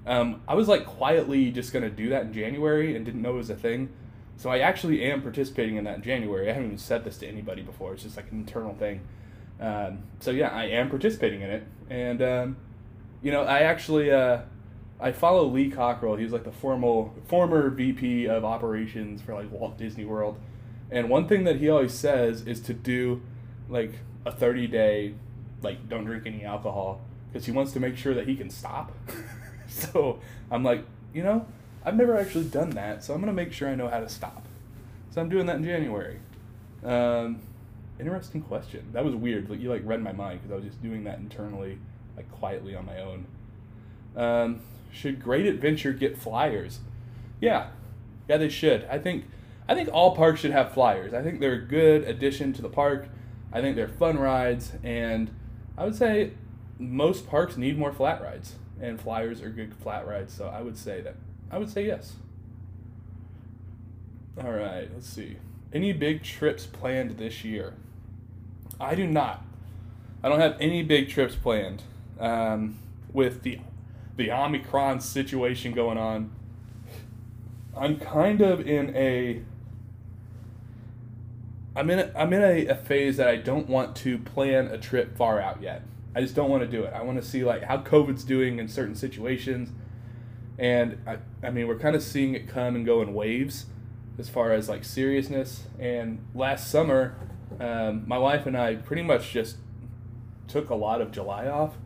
Um, 0.07 0.43
I 0.49 0.55
was 0.55 0.69
like 0.69 0.87
quietly 0.87 1.51
just 1.51 1.73
gonna 1.73 1.91
do 1.91 2.09
that 2.11 2.23
in 2.23 2.33
January 2.33 2.97
and 2.97 3.05
didn't 3.05 3.23
know 3.23 3.35
it 3.35 3.39
was 3.39 3.51
a 3.51 3.57
thing. 3.57 3.91
So 4.37 4.51
I 4.51 4.59
actually 4.59 5.03
am 5.03 5.23
participating 5.23 5.77
in 5.77 5.85
that 5.85 5.97
in 5.97 6.03
January. 6.03 6.49
I 6.51 6.53
haven't 6.53 6.67
even 6.67 6.79
said 6.79 7.05
this 7.05 7.19
to 7.19 7.27
anybody 7.27 7.63
before. 7.63 7.95
It's 7.95 8.03
just 8.03 8.17
like 8.17 8.31
an 8.31 8.39
internal 8.39 8.75
thing. 8.75 9.01
Um, 9.61 10.01
so 10.21 10.31
yeah, 10.31 10.49
I 10.49 10.65
am 10.67 10.91
participating 10.91 11.41
in 11.41 11.51
it, 11.51 11.67
and 11.89 12.23
um, 12.23 12.57
you 13.23 13.33
know, 13.33 13.43
I 13.43 13.61
actually 13.61 14.11
uh, 14.11 14.41
I 15.01 15.13
follow 15.13 15.47
Lee 15.47 15.71
Cockrell. 15.71 16.17
He's 16.17 16.33
like 16.33 16.45
the 16.45 16.53
formal 16.53 17.15
former 17.27 17.71
VP 17.71 18.27
of 18.27 18.45
operations 18.45 19.23
for 19.23 19.35
like 19.35 19.51
Walt 19.51 19.79
Disney 19.79 20.05
World 20.05 20.39
and 20.91 21.09
one 21.11 21.27
thing 21.27 21.45
that 21.45 21.57
he 21.57 21.69
always 21.69 21.93
says 21.93 22.43
is 22.43 22.61
to 22.63 22.75
do 22.75 23.23
like 23.69 23.93
a 24.25 24.33
30 24.33 24.67
day, 24.69 25.15
like, 25.63 25.89
don't 25.89 26.05
drink 26.05 26.25
any 26.27 26.45
alcohol 26.45 27.01
because 27.29 27.47
he 27.47 27.53
wants 27.53 27.73
to 27.73 27.81
make 27.81 27.97
sure 27.97 28.15
that 28.15 28.29
he 28.29 28.37
can 28.37 28.51
stop. 28.51 28.93
so 29.69 30.21
I'm 30.51 30.63
like, 30.63 30.85
you 31.13 31.23
know, 31.23 31.47
I've 31.87 31.95
never 31.95 32.19
actually 32.19 32.47
done 32.47 32.71
that, 32.71 33.05
so 33.05 33.15
I'm 33.15 33.21
going 33.21 33.35
to 33.35 33.43
make 33.43 33.53
sure 33.53 33.69
I 33.69 33.77
know 33.77 33.89
how 33.89 34.01
to 34.01 34.09
stop. 34.09 34.45
So 35.13 35.21
I'm 35.21 35.29
doing 35.29 35.47
that 35.47 35.57
in 35.57 35.65
January. 35.65 36.19
Um, 36.85 37.39
interesting 38.01 38.43
question. 38.43 38.85
That 38.93 39.05
was 39.05 39.15
weird. 39.15 39.49
Like 39.49 39.61
you 39.61 39.71
like 39.71 39.83
read 39.85 40.03
my 40.03 40.11
mind 40.11 40.41
because 40.41 40.53
I 40.53 40.57
was 40.57 40.65
just 40.65 40.83
doing 40.83 41.05
that 41.05 41.21
internally, 41.21 41.79
like 42.17 42.29
quietly 42.33 42.75
on 42.75 42.87
my 42.87 43.01
own. 43.01 43.27
Um, 44.17 44.61
should 44.93 45.23
Great 45.23 45.47
Adventure 45.47 45.93
get 45.93 46.19
flyers? 46.19 46.81
Yeah, 47.41 47.69
yeah, 48.29 48.37
they 48.37 48.49
should. 48.49 48.85
I 48.91 48.99
think 48.99 49.27
I 49.69 49.75
think 49.77 49.89
all 49.93 50.17
parks 50.17 50.41
should 50.41 50.51
have 50.51 50.73
flyers. 50.73 51.15
I 51.15 51.23
think 51.23 51.39
they're 51.39 51.53
a 51.53 51.65
good 51.65 52.03
addition 52.03 52.53
to 52.55 52.63
the 52.63 52.69
park. 52.69 53.09
I 53.53 53.61
think 53.61 53.77
they're 53.77 53.87
fun 53.87 54.19
rides, 54.19 54.73
and 54.83 55.31
I 55.79 55.85
would 55.85 55.95
say 55.95 56.33
most 56.81 57.29
parks 57.29 57.57
need 57.57 57.79
more 57.79 57.93
flat 57.93 58.21
rides, 58.21 58.57
and 58.81 59.01
flyers 59.01 59.41
are 59.41 59.51
good 59.51 59.73
flat 59.75 60.07
rides. 60.07 60.35
So 60.35 60.49
I 60.49 60.63
would 60.63 60.77
say 60.77 61.01
that. 61.03 61.15
I 61.51 61.59
would 61.59 61.71
say 61.71 61.87
yes. 61.87 62.15
All 64.43 64.53
right, 64.53 64.89
let's 64.93 65.09
see. 65.09 65.37
Any 65.73 65.93
big 65.93 66.23
trips 66.23 66.67
planned 66.67 67.19
this 67.19 67.45
year? 67.45 67.75
I 68.81 68.95
do 68.95 69.07
not. 69.07 69.45
I 70.23 70.29
don't 70.29 70.41
have 70.41 70.57
any 70.61 70.83
big 70.83 71.09
trips 71.09 71.35
planned. 71.35 71.83
Um, 72.19 72.79
with 73.13 73.43
the 73.43 73.61
the 74.17 74.31
Omicron 74.33 75.01
situation 75.01 75.73
going 75.73 75.99
on, 75.99 76.31
I'm 77.77 77.99
kind 77.99 78.41
of 78.41 78.67
in 78.67 78.95
a 78.97 79.43
I'm 81.77 81.91
in 81.91 81.99
a, 81.99 82.11
I'm 82.17 82.33
in 82.33 82.43
a, 82.43 82.67
a 82.69 82.75
phase 82.75 83.19
that 83.19 83.29
I 83.29 83.37
don't 83.37 83.69
want 83.69 83.95
to 83.97 84.19
plan 84.19 84.69
a 84.69 84.79
trip 84.79 85.17
far 85.17 85.41
out 85.41 85.63
yet. 85.63 85.83
I 86.15 86.23
just 86.23 86.35
don't 86.35 86.49
want 86.49 86.63
to 86.63 86.69
do 86.69 86.85
it. 86.85 86.93
I 86.95 87.03
want 87.03 87.23
to 87.23 87.27
see 87.27 87.45
like 87.45 87.65
how 87.65 87.79
COVID's 87.79 88.25
doing 88.25 88.59
in 88.59 88.69
certain 88.69 88.95
situations, 88.95 89.69
and 90.59 90.99
I 91.07 91.19
I 91.47 91.51
mean 91.51 91.67
we're 91.67 91.79
kind 91.79 91.97
of 91.97 92.03
seeing 92.03 92.35
it 92.35 92.49
come 92.49 92.77
and 92.77 92.85
go 92.85 93.03
in 93.03 93.15
waves, 93.15 93.67
as 94.19 94.29
far 94.29 94.53
as 94.53 94.69
like 94.69 94.85
seriousness. 94.85 95.65
And 95.79 96.25
last 96.35 96.71
summer, 96.71 97.17
um, 97.61 98.05
my 98.07 98.19
wife 98.19 98.47
and 98.47 98.57
I 98.57 98.77
pretty 98.77 99.03
much 99.03 99.33
just 99.33 99.57
took 100.49 100.71
a 100.71 100.75
lot 100.75 101.01
of 101.01 101.11
July 101.13 101.49
off, 101.49 101.77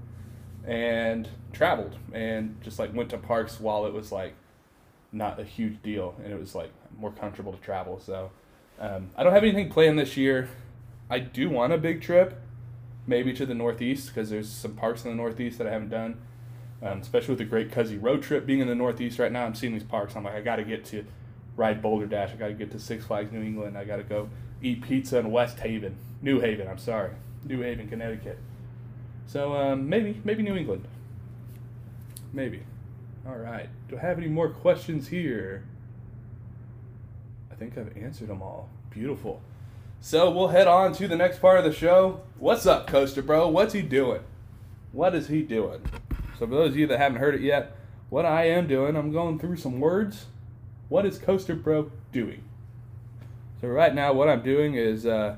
and 0.65 1.29
traveled 1.53 1.97
and 2.13 2.57
just 2.63 2.79
like 2.79 2.95
went 2.95 3.11
to 3.11 3.19
parks 3.19 3.59
while 3.61 3.87
it 3.87 3.93
was 3.93 4.13
like 4.13 4.35
not 5.13 5.41
a 5.41 5.45
huge 5.45 5.83
deal 5.83 6.15
and 6.23 6.33
it 6.33 6.39
was 6.39 6.55
like 6.55 6.71
more 6.97 7.11
comfortable 7.11 7.53
to 7.53 7.59
travel. 7.61 7.99
So 7.99 8.31
um, 8.79 9.11
I 9.17 9.23
don't 9.23 9.33
have 9.33 9.43
anything 9.43 9.71
planned 9.71 9.99
this 9.99 10.17
year. 10.17 10.49
I 11.09 11.19
do 11.19 11.51
want 11.51 11.73
a 11.73 11.79
big 11.79 12.01
trip, 12.01 12.41
maybe 13.07 13.33
to 13.33 13.45
the 13.45 13.55
Northeast 13.55 14.09
because 14.09 14.31
there's 14.31 14.49
some 14.49 14.75
parks 14.75 15.05
in 15.05 15.11
the 15.11 15.17
Northeast 15.17 15.59
that 15.59 15.67
I 15.67 15.71
haven't 15.71 15.91
done. 15.91 16.19
Um, 16.83 17.01
especially 17.01 17.33
with 17.33 17.39
the 17.39 17.45
Great 17.45 17.71
Cuzzy 17.71 18.03
road 18.03 18.23
trip 18.23 18.47
being 18.47 18.61
in 18.61 18.67
the 18.67 18.75
Northeast 18.75 19.19
right 19.19 19.31
now, 19.31 19.45
I'm 19.45 19.55
seeing 19.55 19.75
these 19.75 19.85
parks. 19.85 20.17
I'm 20.17 20.25
like, 20.25 20.35
I 20.35 20.41
got 20.41 20.57
to 20.57 20.65
get 20.65 20.85
to 20.87 21.05
ride 21.57 21.83
Boulder 21.83 22.07
Dash. 22.07 22.31
I 22.33 22.37
got 22.37 22.49
to 22.49 22.55
get 22.55 22.71
to 22.71 22.79
Six 22.79 23.05
Flags 23.05 23.31
New 23.33 23.43
England. 23.43 23.77
I 23.77 23.85
got 23.85 23.97
to 23.97 24.03
go 24.03 24.31
eat 24.63 24.83
pizza 24.83 25.19
in 25.19 25.31
West 25.31 25.59
Haven, 25.61 25.97
New 26.23 26.41
Haven. 26.41 26.69
I'm 26.69 26.79
sorry, 26.79 27.11
New 27.45 27.61
Haven, 27.61 27.89
Connecticut. 27.89 28.39
So 29.27 29.55
um, 29.55 29.89
maybe, 29.89 30.21
maybe 30.25 30.43
New 30.43 30.57
England. 30.57 30.87
Maybe. 32.33 32.63
All 33.27 33.37
right. 33.37 33.69
Do 33.89 33.99
I 33.99 34.01
have 34.01 34.19
any 34.19 34.29
more 34.29 34.49
questions 34.49 35.09
here? 35.09 35.65
I 37.53 37.55
think 37.55 37.77
I've 37.77 37.97
answered 37.97 38.29
them 38.29 38.43
all. 38.43 38.71
Beautiful. 38.91 39.43
So 40.01 40.31
we'll 40.31 40.49
head 40.49 40.67
on 40.67 40.95
to 40.95 41.07
the 41.07 41.17
next 41.17 41.41
part 41.41 41.59
of 41.59 41.65
the 41.65 41.73
show. 41.73 42.23
What's 42.39 42.65
up, 42.67 42.87
Coaster 42.87 43.23
Bro? 43.23 43.49
What's 43.49 43.75
he 43.75 43.83
doing? 43.83 44.23
What 44.93 45.15
is 45.15 45.29
he 45.29 45.43
doing? 45.43 45.83
So 46.41 46.47
for 46.47 46.55
those 46.55 46.71
of 46.71 46.79
you 46.79 46.87
that 46.87 46.99
haven't 46.99 47.19
heard 47.19 47.35
it 47.35 47.43
yet, 47.43 47.77
what 48.09 48.25
I 48.25 48.47
am 48.47 48.67
doing, 48.67 48.97
I'm 48.97 49.13
going 49.13 49.39
through 49.39 49.59
some 49.59 49.79
words. 49.79 50.25
What 50.89 51.05
is 51.05 51.19
Coaster 51.19 51.55
Bro 51.55 51.93
doing? 52.13 52.43
So 53.61 53.69
right 53.69 53.95
now, 53.95 54.15
what 54.15 54.27
I'm 54.31 54.41
doing 54.41 54.75
is 54.75 55.05
uh, 55.05 55.37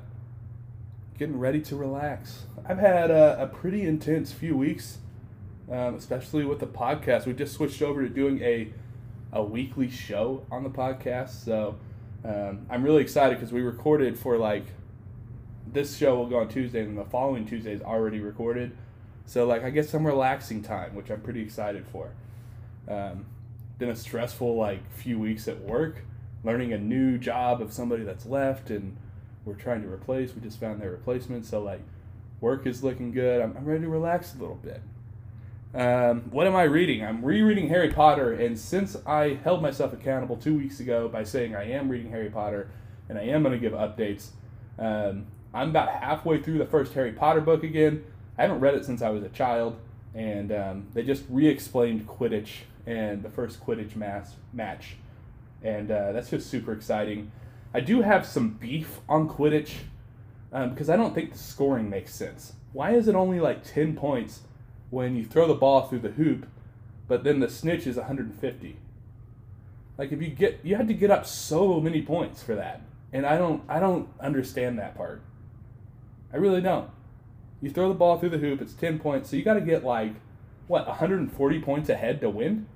getting 1.18 1.40
ready 1.40 1.60
to 1.62 1.74
relax. 1.74 2.44
I've 2.64 2.78
had 2.78 3.10
a, 3.10 3.42
a 3.42 3.46
pretty 3.48 3.82
intense 3.82 4.30
few 4.30 4.56
weeks, 4.56 4.98
um, 5.68 5.96
especially 5.96 6.44
with 6.44 6.60
the 6.60 6.68
podcast. 6.68 7.26
We 7.26 7.32
just 7.32 7.54
switched 7.54 7.82
over 7.82 8.02
to 8.02 8.08
doing 8.08 8.40
a 8.40 8.72
a 9.32 9.42
weekly 9.42 9.90
show 9.90 10.46
on 10.52 10.62
the 10.62 10.70
podcast, 10.70 11.44
so 11.44 11.80
um, 12.24 12.64
I'm 12.70 12.84
really 12.84 13.02
excited 13.02 13.40
because 13.40 13.52
we 13.52 13.62
recorded 13.62 14.16
for 14.16 14.38
like 14.38 14.66
this 15.66 15.96
show 15.96 16.14
will 16.14 16.28
go 16.28 16.38
on 16.38 16.48
Tuesday, 16.48 16.82
and 16.82 16.96
the 16.96 17.06
following 17.06 17.44
Tuesday 17.44 17.72
is 17.72 17.82
already 17.82 18.20
recorded. 18.20 18.76
So 19.26 19.46
like 19.46 19.64
I 19.64 19.70
get 19.70 19.88
some 19.88 20.06
relaxing 20.06 20.62
time, 20.62 20.94
which 20.94 21.10
I'm 21.10 21.20
pretty 21.20 21.40
excited 21.40 21.86
for. 21.86 22.10
Um, 22.88 23.26
been 23.78 23.88
a 23.88 23.96
stressful 23.96 24.56
like 24.56 24.90
few 24.92 25.18
weeks 25.18 25.48
at 25.48 25.60
work, 25.60 26.04
learning 26.44 26.72
a 26.72 26.78
new 26.78 27.18
job 27.18 27.60
of 27.60 27.72
somebody 27.72 28.04
that's 28.04 28.26
left, 28.26 28.70
and 28.70 28.96
we're 29.44 29.54
trying 29.54 29.82
to 29.82 29.88
replace. 29.88 30.34
We 30.34 30.40
just 30.40 30.60
found 30.60 30.80
their 30.80 30.90
replacement, 30.90 31.46
so 31.46 31.62
like 31.62 31.80
work 32.40 32.66
is 32.66 32.84
looking 32.84 33.12
good. 33.12 33.40
I'm, 33.40 33.56
I'm 33.56 33.64
ready 33.64 33.82
to 33.82 33.88
relax 33.88 34.34
a 34.34 34.38
little 34.38 34.56
bit. 34.56 34.82
Um, 35.74 36.30
what 36.30 36.46
am 36.46 36.54
I 36.54 36.64
reading? 36.64 37.02
I'm 37.04 37.24
rereading 37.24 37.68
Harry 37.68 37.90
Potter, 37.90 38.32
and 38.32 38.58
since 38.58 38.96
I 39.06 39.38
held 39.42 39.62
myself 39.62 39.92
accountable 39.92 40.36
two 40.36 40.56
weeks 40.56 40.80
ago 40.80 41.08
by 41.08 41.24
saying 41.24 41.56
I 41.56 41.70
am 41.70 41.88
reading 41.88 42.10
Harry 42.10 42.28
Potter 42.28 42.68
and 43.08 43.18
I 43.18 43.22
am 43.22 43.42
going 43.42 43.52
to 43.52 43.58
give 43.58 43.72
updates, 43.72 44.28
um, 44.78 45.26
I'm 45.54 45.70
about 45.70 45.88
halfway 45.88 46.42
through 46.42 46.58
the 46.58 46.66
first 46.66 46.92
Harry 46.94 47.12
Potter 47.12 47.40
book 47.40 47.62
again. 47.62 48.04
I 48.42 48.46
haven't 48.46 48.58
read 48.58 48.74
it 48.74 48.84
since 48.84 49.02
I 49.02 49.10
was 49.10 49.22
a 49.22 49.28
child, 49.28 49.76
and 50.16 50.50
um, 50.50 50.88
they 50.94 51.04
just 51.04 51.22
re-explained 51.28 52.08
Quidditch 52.08 52.62
and 52.86 53.22
the 53.22 53.30
first 53.30 53.64
Quidditch 53.64 53.94
mass 53.94 54.34
match, 54.52 54.96
and 55.62 55.88
uh, 55.92 56.10
that's 56.10 56.28
just 56.28 56.50
super 56.50 56.72
exciting. 56.72 57.30
I 57.72 57.78
do 57.78 58.02
have 58.02 58.26
some 58.26 58.50
beef 58.50 58.98
on 59.08 59.28
Quidditch 59.28 59.74
um, 60.52 60.70
because 60.70 60.90
I 60.90 60.96
don't 60.96 61.14
think 61.14 61.30
the 61.30 61.38
scoring 61.38 61.88
makes 61.88 62.16
sense. 62.16 62.54
Why 62.72 62.94
is 62.94 63.06
it 63.06 63.14
only 63.14 63.38
like 63.38 63.62
ten 63.62 63.94
points 63.94 64.40
when 64.90 65.14
you 65.14 65.24
throw 65.24 65.46
the 65.46 65.54
ball 65.54 65.86
through 65.86 66.00
the 66.00 66.10
hoop, 66.10 66.48
but 67.06 67.22
then 67.22 67.38
the 67.38 67.48
snitch 67.48 67.86
is 67.86 67.94
150? 67.94 68.76
Like 69.96 70.10
if 70.10 70.20
you 70.20 70.30
get 70.30 70.58
you 70.64 70.74
had 70.74 70.88
to 70.88 70.94
get 70.94 71.12
up 71.12 71.26
so 71.26 71.78
many 71.78 72.02
points 72.02 72.42
for 72.42 72.56
that, 72.56 72.82
and 73.12 73.24
I 73.24 73.38
don't 73.38 73.62
I 73.68 73.78
don't 73.78 74.08
understand 74.18 74.80
that 74.80 74.96
part. 74.96 75.22
I 76.32 76.38
really 76.38 76.60
don't. 76.60 76.90
You 77.62 77.70
throw 77.70 77.88
the 77.88 77.94
ball 77.94 78.18
through 78.18 78.30
the 78.30 78.38
hoop, 78.38 78.60
it's 78.60 78.74
10 78.74 78.98
points, 78.98 79.30
so 79.30 79.36
you 79.36 79.44
got 79.44 79.54
to 79.54 79.60
get 79.60 79.84
like, 79.84 80.14
what, 80.66 80.86
140 80.86 81.60
points 81.60 81.88
ahead 81.88 82.20
to 82.20 82.28
win? 82.28 82.66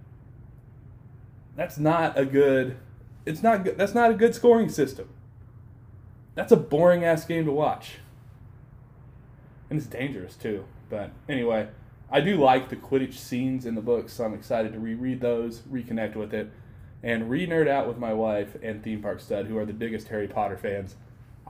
That's 1.57 1.77
not 1.77 2.16
a 2.18 2.25
good. 2.25 2.77
It's 3.25 3.42
not 3.42 3.64
good. 3.64 3.77
That's 3.77 3.94
not 3.94 4.11
a 4.11 4.14
good 4.14 4.35
scoring 4.35 4.68
system. 4.68 5.09
That's 6.35 6.53
a 6.53 6.57
boring 6.57 7.05
ass 7.05 7.25
game 7.25 7.46
to 7.46 7.53
watch. 7.53 7.96
And 9.68 9.79
it's 9.79 9.88
dangerous 9.88 10.37
too. 10.37 10.64
But 10.88 11.11
anyway, 11.29 11.68
I 12.11 12.20
do 12.20 12.37
like 12.37 12.68
the 12.68 12.77
Quidditch 12.77 13.14
scenes 13.14 13.66
in 13.66 13.75
the 13.75 13.81
books, 13.81 14.12
so 14.12 14.25
I'm 14.25 14.35
excited 14.35 14.72
to 14.75 14.79
reread 14.79 15.20
those, 15.20 15.61
reconnect 15.62 16.14
with 16.14 16.33
it, 16.33 16.53
and 17.03 17.29
re 17.29 17.46
nerd 17.46 17.66
out 17.66 17.88
with 17.88 17.99
my 17.99 18.12
wife 18.12 18.57
and 18.62 18.85
Theme 18.85 19.03
Park 19.03 19.20
Stud, 19.20 19.46
who 19.46 19.59
are 19.59 19.66
the 19.66 19.72
biggest 19.72 20.09
Harry 20.09 20.29
Potter 20.29 20.57
fans 20.57 20.94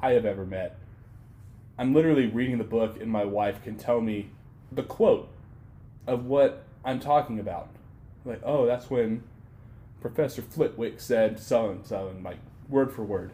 I 0.01 0.13
have 0.13 0.25
ever 0.25 0.47
met. 0.47 0.79
I'm 1.79 1.95
literally 1.95 2.27
reading 2.27 2.59
the 2.59 2.65
book, 2.65 3.01
and 3.01 3.11
my 3.11 3.25
wife 3.25 3.63
can 3.63 3.77
tell 3.77 4.01
me 4.01 4.31
the 4.73 4.83
quote 4.83 5.29
of 6.07 6.27
what 6.27 6.65
I'm 6.85 7.01
talking 7.01 7.39
about. 7.39 7.69
Like, 8.25 8.41
oh, 8.45 8.67
that's 8.67 8.91
when 8.91 9.23
Professor 10.01 10.43
Flitwick 10.43 11.01
said 11.01 11.39
so 11.39 11.71
and 11.71 11.85
so, 11.85 12.09
and 12.09 12.25
like 12.25 12.39
word 12.69 12.93
for 12.93 13.03
word. 13.03 13.33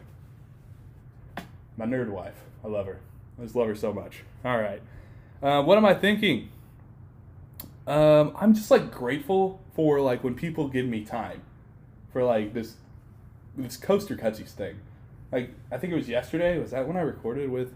My 1.77 1.85
nerd 1.85 2.09
wife. 2.09 2.35
I 2.63 2.67
love 2.67 2.85
her. 2.85 2.99
I 3.39 3.43
just 3.43 3.55
love 3.55 3.67
her 3.67 3.75
so 3.75 3.93
much. 3.93 4.23
All 4.45 4.57
right. 4.57 4.81
Uh, 5.41 5.61
what 5.63 5.77
am 5.77 5.85
I 5.85 5.93
thinking? 5.93 6.49
Um, 7.85 8.35
I'm 8.39 8.53
just 8.53 8.71
like 8.71 8.91
grateful 8.91 9.59
for 9.75 9.99
like 9.99 10.23
when 10.23 10.35
people 10.35 10.67
give 10.67 10.85
me 10.85 11.03
time 11.03 11.41
for 12.11 12.23
like 12.23 12.53
this 12.53 12.75
this 13.57 13.77
coaster 13.77 14.15
cutsies 14.15 14.51
thing. 14.51 14.77
Like 15.31 15.51
I 15.71 15.77
think 15.77 15.93
it 15.93 15.95
was 15.95 16.07
yesterday. 16.07 16.57
Was 16.59 16.71
that 16.71 16.87
when 16.87 16.95
I 16.95 17.01
recorded 17.01 17.49
with 17.49 17.73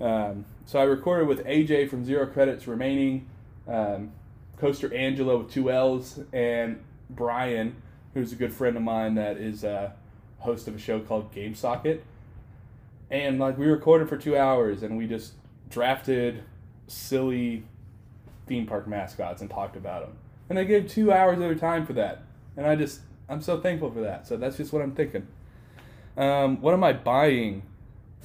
um, 0.00 0.44
so 0.64 0.78
I 0.78 0.84
recorded 0.84 1.28
with 1.28 1.44
AJ 1.44 1.88
from 1.90 2.04
Zero 2.04 2.26
Credits 2.26 2.66
Remaining, 2.66 3.26
um, 3.68 4.12
Coaster 4.58 4.92
Angela 4.94 5.38
with 5.38 5.50
two 5.50 5.70
L's, 5.70 6.20
and 6.32 6.82
Brian, 7.10 7.76
who's 8.14 8.32
a 8.32 8.36
good 8.36 8.52
friend 8.52 8.76
of 8.76 8.82
mine 8.82 9.14
that 9.14 9.36
is 9.36 9.64
a 9.64 9.94
host 10.38 10.68
of 10.68 10.74
a 10.74 10.78
show 10.78 11.00
called 11.00 11.32
Game 11.32 11.54
Socket. 11.54 12.04
And 13.10 13.38
like 13.38 13.56
we 13.56 13.66
recorded 13.66 14.08
for 14.08 14.16
two 14.16 14.36
hours, 14.36 14.82
and 14.82 14.96
we 14.98 15.06
just 15.06 15.34
drafted 15.70 16.42
silly 16.88 17.64
theme 18.46 18.66
park 18.66 18.86
mascots 18.86 19.40
and 19.40 19.50
talked 19.50 19.76
about 19.76 20.02
them. 20.02 20.16
And 20.48 20.58
I 20.58 20.64
gave 20.64 20.88
two 20.88 21.12
hours 21.12 21.34
of 21.34 21.40
their 21.40 21.54
time 21.54 21.86
for 21.86 21.92
that, 21.94 22.22
and 22.56 22.66
I 22.66 22.76
just 22.76 23.00
I'm 23.28 23.40
so 23.40 23.60
thankful 23.60 23.90
for 23.90 24.00
that. 24.00 24.26
So 24.26 24.36
that's 24.36 24.56
just 24.56 24.72
what 24.72 24.82
I'm 24.82 24.92
thinking. 24.92 25.26
Um, 26.16 26.60
what 26.60 26.72
am 26.74 26.84
I 26.84 26.92
buying? 26.92 27.62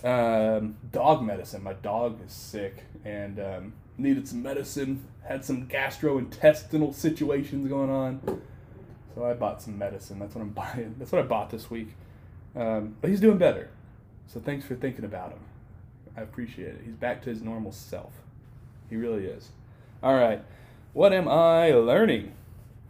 Um, 0.03 0.77
dog 0.91 1.23
medicine. 1.23 1.63
My 1.63 1.73
dog 1.73 2.19
is 2.25 2.31
sick 2.31 2.83
and 3.05 3.39
um, 3.39 3.73
needed 3.97 4.27
some 4.27 4.41
medicine. 4.41 5.05
Had 5.23 5.45
some 5.45 5.67
gastrointestinal 5.67 6.93
situations 6.93 7.69
going 7.69 7.91
on. 7.91 8.41
So 9.13 9.25
I 9.25 9.33
bought 9.33 9.61
some 9.61 9.77
medicine. 9.77 10.19
That's 10.19 10.33
what 10.33 10.41
I'm 10.41 10.49
buying. 10.51 10.95
That's 10.97 11.11
what 11.11 11.21
I 11.23 11.27
bought 11.27 11.51
this 11.51 11.69
week. 11.69 11.89
Um, 12.55 12.95
but 12.99 13.09
he's 13.09 13.19
doing 13.19 13.37
better. 13.37 13.69
So 14.27 14.39
thanks 14.39 14.65
for 14.65 14.75
thinking 14.75 15.05
about 15.05 15.31
him. 15.31 15.39
I 16.17 16.21
appreciate 16.21 16.69
it. 16.69 16.81
He's 16.83 16.95
back 16.95 17.21
to 17.23 17.29
his 17.29 17.41
normal 17.41 17.71
self. 17.71 18.13
He 18.89 18.95
really 18.95 19.25
is. 19.25 19.49
All 20.01 20.15
right. 20.15 20.43
What 20.93 21.13
am 21.13 21.27
I 21.27 21.71
learning? 21.71 22.33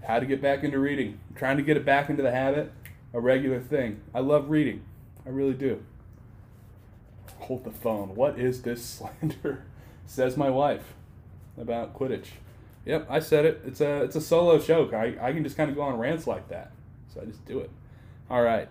How 0.07 0.19
to 0.19 0.25
get 0.25 0.41
back 0.41 0.63
into 0.63 0.79
reading. 0.79 1.19
I'm 1.29 1.35
trying 1.35 1.57
to 1.57 1.63
get 1.63 1.77
it 1.77 1.85
back 1.85 2.09
into 2.09 2.23
the 2.23 2.31
habit, 2.31 2.71
a 3.13 3.19
regular 3.19 3.59
thing. 3.59 4.01
I 4.15 4.21
love 4.21 4.49
reading. 4.49 4.81
I 5.25 5.29
really 5.29 5.53
do 5.53 5.83
hold 7.51 7.65
the 7.65 7.71
phone. 7.71 8.15
What 8.15 8.39
is 8.39 8.61
this 8.61 8.83
slander? 9.21 9.65
Says 10.05 10.37
my 10.37 10.49
wife 10.49 10.93
about 11.57 11.93
Quidditch. 11.93 12.27
Yep, 12.85 13.07
I 13.09 13.19
said 13.19 13.45
it. 13.45 13.61
It's 13.65 13.81
a 13.81 14.03
it's 14.03 14.15
a 14.15 14.21
solo 14.21 14.57
show. 14.57 14.89
I, 14.91 15.17
I 15.21 15.33
can 15.33 15.43
just 15.43 15.57
kind 15.57 15.69
of 15.69 15.75
go 15.75 15.81
on 15.81 15.97
rants 15.97 16.25
like 16.25 16.47
that. 16.47 16.71
So 17.13 17.21
I 17.21 17.25
just 17.25 17.45
do 17.45 17.59
it. 17.59 17.69
All 18.29 18.41
right. 18.41 18.69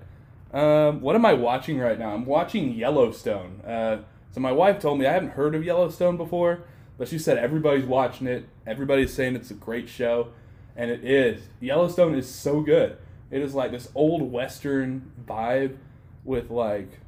Um, 0.52 1.02
what 1.02 1.14
am 1.14 1.26
I 1.26 1.34
watching 1.34 1.78
right 1.78 1.98
now? 1.98 2.14
I'm 2.14 2.24
watching 2.24 2.72
Yellowstone. 2.72 3.60
Uh, 3.60 3.98
so 4.32 4.40
my 4.40 4.50
wife 4.50 4.80
told 4.80 4.98
me 4.98 5.06
I 5.06 5.12
haven't 5.12 5.32
heard 5.32 5.54
of 5.54 5.62
Yellowstone 5.62 6.16
before, 6.16 6.62
but 6.96 7.06
she 7.06 7.18
said 7.18 7.36
everybody's 7.36 7.84
watching 7.84 8.26
it. 8.26 8.48
Everybody's 8.66 9.12
saying 9.12 9.36
it's 9.36 9.50
a 9.50 9.54
great 9.54 9.90
show, 9.90 10.28
and 10.74 10.90
it 10.90 11.04
is. 11.04 11.42
Yellowstone 11.60 12.14
is 12.14 12.28
so 12.28 12.62
good. 12.62 12.96
It 13.30 13.42
is 13.42 13.54
like 13.54 13.72
this 13.72 13.90
old 13.94 14.32
western 14.32 15.12
vibe 15.24 15.76
with 16.24 16.50
like 16.50 16.98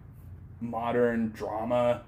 modern 0.62 1.30
drama 1.30 2.02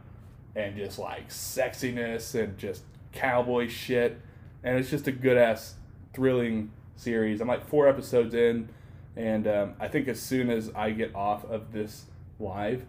and 0.57 0.77
just 0.77 0.99
like 0.99 1.29
sexiness 1.29 2.35
and 2.41 2.57
just 2.57 2.85
cowboy 3.13 3.69
shit. 3.69 4.21
And 4.63 4.79
it's 4.79 4.91
just 4.91 5.07
a 5.07 5.13
good 5.13 5.37
ass, 5.37 5.75
thrilling 6.15 6.71
series. 6.97 7.41
I'm 7.41 7.49
like 7.49 7.67
four 7.67 7.89
episodes 7.89 8.35
in, 8.35 8.69
and 9.17 9.47
um, 9.47 9.75
I 9.79 9.89
think 9.89 10.09
as 10.09 10.21
soon 10.21 10.49
as 10.49 10.71
I 10.75 10.91
get 10.91 11.15
off 11.15 11.45
of 11.45 11.73
this 11.73 12.07
live, 12.39 12.85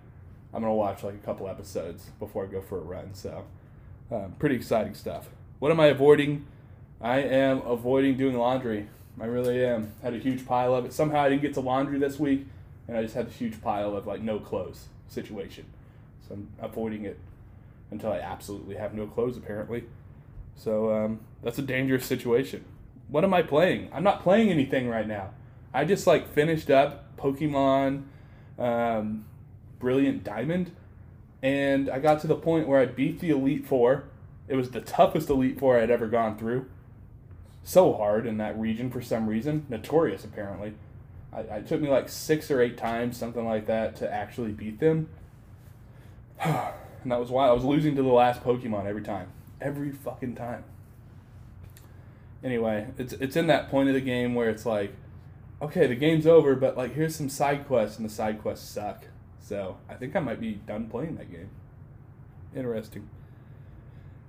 I'm 0.54 0.62
gonna 0.62 0.74
watch 0.74 1.04
like 1.04 1.16
a 1.16 1.26
couple 1.26 1.50
episodes 1.50 2.12
before 2.20 2.46
I 2.46 2.48
go 2.48 2.62
for 2.62 2.78
a 2.78 2.82
run. 2.84 3.14
So, 3.14 3.46
um, 4.10 4.36
pretty 4.40 4.56
exciting 4.56 4.94
stuff. 4.94 5.30
What 5.60 5.72
am 5.72 5.80
I 5.80 5.88
avoiding? 5.88 6.46
I 7.02 7.18
am 7.18 7.62
avoiding 7.62 8.16
doing 8.16 8.38
laundry. 8.38 8.88
I 9.20 9.26
really 9.26 9.66
am. 9.66 9.92
Had 10.02 10.14
a 10.14 10.20
huge 10.20 10.46
pile 10.46 10.74
of 10.74 10.86
it. 10.86 10.94
Somehow 10.94 11.22
I 11.22 11.30
didn't 11.30 11.42
get 11.42 11.54
to 11.56 11.62
laundry 11.62 12.00
this 12.00 12.20
week, 12.20 12.46
and 12.88 12.96
I 12.96 13.02
just 13.02 13.16
had 13.16 13.28
a 13.28 13.32
huge 13.32 13.62
pile 13.62 13.98
of 13.98 14.08
like 14.08 14.22
no 14.22 14.40
clothes 14.40 14.88
situation. 15.08 15.66
So 16.28 16.36
I'm 16.36 16.50
avoiding 16.60 17.06
it 17.06 17.20
until 17.92 18.12
I 18.12 18.20
absolutely 18.20 18.76
have 18.76 18.94
no 18.94 19.08
clothes, 19.08 19.38
apparently. 19.38 19.86
So 20.56 20.94
um, 20.94 21.20
that's 21.44 21.60
a 21.60 21.62
dangerous 21.62 22.06
situation. 22.06 22.66
What 23.08 23.24
am 23.24 23.34
I 23.34 23.42
playing? 23.42 23.90
I'm 23.94 24.04
not 24.04 24.24
playing 24.24 24.50
anything 24.50 24.88
right 24.88 25.08
now. 25.08 25.32
I 25.74 25.86
just 25.86 26.08
like 26.08 26.28
finished 26.28 26.70
up 26.70 27.16
Pokemon 27.18 28.04
um, 28.58 29.26
Brilliant 29.80 30.24
Diamond, 30.24 30.72
and 31.44 31.90
I 31.90 32.00
got 32.00 32.22
to 32.22 32.28
the 32.28 32.36
point 32.36 32.68
where 32.68 32.80
I 32.80 32.86
beat 32.86 33.20
the 33.20 33.30
Elite 33.30 33.68
Four. 33.68 34.06
It 34.48 34.56
was 34.56 34.72
the 34.72 34.82
toughest 34.82 35.30
Elite 35.30 35.60
Four 35.60 35.80
I'd 35.80 35.92
ever 35.92 36.08
gone 36.08 36.38
through. 36.38 36.68
So 37.64 37.94
hard 37.94 38.26
in 38.26 38.38
that 38.38 38.58
region 38.58 38.90
for 38.90 39.02
some 39.02 39.28
reason, 39.28 39.66
notorious 39.70 40.24
apparently. 40.24 40.76
I, 41.36 41.58
it 41.58 41.68
took 41.68 41.82
me 41.82 41.90
like 41.90 42.08
six 42.08 42.50
or 42.50 42.62
eight 42.62 42.78
times, 42.78 43.18
something 43.18 43.46
like 43.46 43.66
that, 43.68 43.96
to 43.98 44.12
actually 44.12 44.52
beat 44.52 44.80
them. 44.80 45.10
and 46.44 47.12
that 47.12 47.20
was 47.20 47.30
why 47.30 47.48
I 47.48 47.52
was 47.52 47.64
losing 47.64 47.96
to 47.96 48.02
the 48.02 48.10
last 48.10 48.44
Pokemon 48.44 48.86
every 48.86 49.02
time. 49.02 49.30
Every 49.60 49.92
fucking 49.92 50.36
time. 50.36 50.64
Anyway, 52.44 52.88
it's 52.98 53.14
it's 53.14 53.36
in 53.36 53.48
that 53.48 53.70
point 53.70 53.90
of 53.90 53.96
the 53.96 54.02
game 54.02 54.36
where 54.36 54.50
it's 54.50 54.66
like, 54.66 54.94
okay, 55.62 55.88
the 55.88 55.96
game's 55.96 56.28
over, 56.28 56.56
but 56.56 56.78
like 56.78 56.94
here's 56.94 57.16
some 57.16 57.30
side 57.30 57.66
quests 57.68 57.98
and 57.98 58.08
the 58.08 58.14
side 58.14 58.42
quests 58.42 58.70
suck. 58.70 59.06
So 59.40 59.78
I 59.90 59.96
think 59.96 60.16
I 60.16 60.20
might 60.20 60.40
be 60.40 60.54
done 60.54 60.88
playing 60.88 61.16
that 61.18 61.32
game. 61.32 61.50
Interesting. 62.56 63.10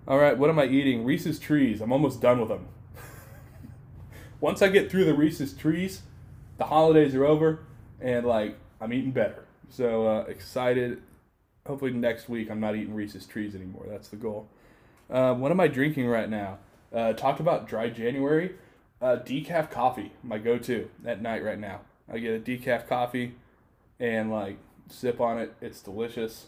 All 0.08 0.18
right, 0.18 0.36
what 0.36 0.50
am 0.50 0.58
I 0.58 0.66
eating? 0.66 1.04
Reese's 1.04 1.38
trees. 1.38 1.80
I'm 1.80 1.92
almost 1.92 2.20
done 2.20 2.38
with 2.40 2.48
them. 2.48 2.68
Once 4.40 4.62
I 4.62 4.68
get 4.68 4.90
through 4.90 5.04
the 5.04 5.14
Reese's 5.14 5.52
trees, 5.52 6.02
the 6.58 6.64
holidays 6.64 7.14
are 7.14 7.24
over, 7.24 7.60
and 8.00 8.26
like 8.26 8.56
I'm 8.80 8.92
eating 8.92 9.12
better. 9.12 9.44
So 9.68 10.06
uh, 10.06 10.20
excited. 10.28 11.02
Hopefully 11.66 11.92
next 11.92 12.28
week 12.28 12.50
I'm 12.50 12.60
not 12.60 12.76
eating 12.76 12.94
Reese's 12.94 13.26
trees 13.26 13.54
anymore. 13.54 13.86
That's 13.88 14.08
the 14.08 14.16
goal. 14.16 14.48
Uh, 15.10 15.34
what 15.34 15.50
am 15.50 15.60
I 15.60 15.68
drinking 15.68 16.06
right 16.06 16.28
now? 16.28 16.58
Uh, 16.92 17.12
talked 17.12 17.40
about 17.40 17.68
dry 17.68 17.90
January. 17.90 18.54
Uh, 19.00 19.16
decaf 19.16 19.70
coffee, 19.70 20.12
my 20.22 20.38
go-to 20.38 20.88
at 21.04 21.20
night 21.20 21.44
right 21.44 21.58
now. 21.58 21.80
I 22.10 22.18
get 22.18 22.34
a 22.34 22.40
decaf 22.40 22.88
coffee 22.88 23.34
and 24.00 24.30
like 24.30 24.56
sip 24.88 25.20
on 25.20 25.38
it. 25.38 25.54
It's 25.60 25.80
delicious, 25.80 26.46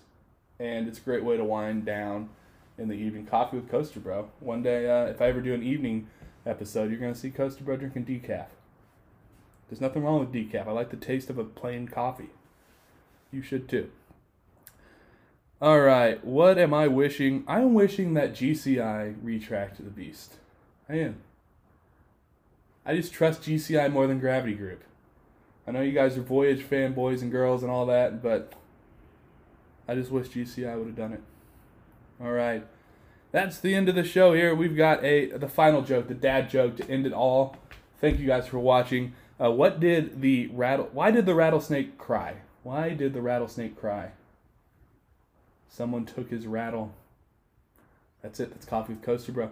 and 0.58 0.88
it's 0.88 0.98
a 0.98 1.02
great 1.02 1.24
way 1.24 1.36
to 1.36 1.44
wind 1.44 1.84
down 1.84 2.30
in 2.78 2.88
the 2.88 2.94
evening. 2.94 3.26
Coffee 3.26 3.56
with 3.56 3.68
Coaster 3.70 4.00
Bro. 4.00 4.30
One 4.40 4.62
day, 4.62 4.88
uh, 4.88 5.06
if 5.06 5.20
I 5.20 5.26
ever 5.26 5.40
do 5.40 5.52
an 5.52 5.62
evening 5.62 6.08
episode, 6.46 6.90
you're 6.90 7.00
gonna 7.00 7.14
see 7.14 7.30
Coaster 7.30 7.64
Bro 7.64 7.76
drinking 7.78 8.06
decaf. 8.06 8.46
There's 9.68 9.80
nothing 9.80 10.02
wrong 10.04 10.20
with 10.20 10.32
decaf. 10.32 10.66
I 10.66 10.72
like 10.72 10.90
the 10.90 10.96
taste 10.96 11.30
of 11.30 11.38
a 11.38 11.44
plain 11.44 11.88
coffee. 11.88 12.30
You 13.30 13.42
should 13.42 13.68
too. 13.68 13.90
All 15.60 15.80
right, 15.80 16.24
what 16.24 16.56
am 16.56 16.72
I 16.72 16.86
wishing? 16.86 17.44
I 17.48 17.60
am 17.60 17.74
wishing 17.74 18.14
that 18.14 18.32
GCI 18.32 19.16
retrack 19.22 19.76
the 19.76 19.90
beast. 19.90 20.34
I 20.88 20.94
am. 20.94 21.16
I 22.86 22.94
just 22.94 23.12
trust 23.12 23.42
GCI 23.42 23.92
more 23.92 24.06
than 24.06 24.20
Gravity 24.20 24.54
Group. 24.54 24.84
I 25.66 25.72
know 25.72 25.82
you 25.82 25.92
guys 25.92 26.16
are 26.16 26.22
Voyage 26.22 26.62
fanboys 26.62 27.20
and 27.20 27.30
girls 27.30 27.62
and 27.62 27.70
all 27.70 27.84
that, 27.86 28.22
but 28.22 28.54
I 29.86 29.94
just 29.94 30.10
wish 30.10 30.28
GCI 30.28 30.78
would 30.78 30.86
have 30.86 30.96
done 30.96 31.12
it. 31.12 31.22
All 32.20 32.32
right. 32.32 32.66
That's 33.32 33.58
the 33.58 33.74
end 33.74 33.88
of 33.88 33.94
the 33.94 34.04
show 34.04 34.32
here. 34.32 34.54
We've 34.54 34.76
got 34.76 35.04
a 35.04 35.30
the 35.32 35.48
final 35.48 35.82
joke, 35.82 36.08
the 36.08 36.14
dad 36.14 36.48
joke 36.48 36.76
to 36.78 36.90
end 36.90 37.04
it 37.04 37.12
all. 37.12 37.56
Thank 38.00 38.18
you 38.18 38.26
guys 38.26 38.46
for 38.46 38.58
watching. 38.58 39.12
Uh, 39.40 39.50
what 39.50 39.78
did 39.78 40.20
the 40.20 40.48
rattle 40.48 40.88
why 40.92 41.10
did 41.10 41.26
the 41.26 41.34
rattlesnake 41.34 41.96
cry? 41.98 42.36
Why 42.62 42.90
did 42.90 43.14
the 43.14 43.22
rattlesnake 43.22 43.78
cry? 43.78 44.10
Someone 45.68 46.04
took 46.04 46.30
his 46.30 46.46
rattle. 46.46 46.92
That's 48.22 48.40
it. 48.40 48.50
That's 48.50 48.66
Coffee 48.66 48.94
with 48.94 49.02
Coaster 49.02 49.32
Bro. 49.32 49.50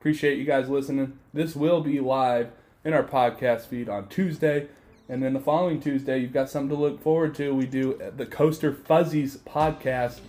Appreciate 0.00 0.38
you 0.38 0.44
guys 0.44 0.68
listening. 0.68 1.18
This 1.34 1.54
will 1.54 1.80
be 1.80 2.00
live 2.00 2.50
in 2.84 2.94
our 2.94 3.02
podcast 3.02 3.66
feed 3.66 3.88
on 3.88 4.08
Tuesday. 4.08 4.68
And 5.08 5.22
then 5.22 5.34
the 5.34 5.40
following 5.40 5.80
Tuesday, 5.80 6.18
you've 6.18 6.32
got 6.32 6.50
something 6.50 6.74
to 6.76 6.82
look 6.82 7.02
forward 7.02 7.34
to. 7.36 7.54
We 7.54 7.66
do 7.66 8.00
the 8.16 8.26
Coaster 8.26 8.72
Fuzzies 8.72 9.36
podcast 9.38 10.20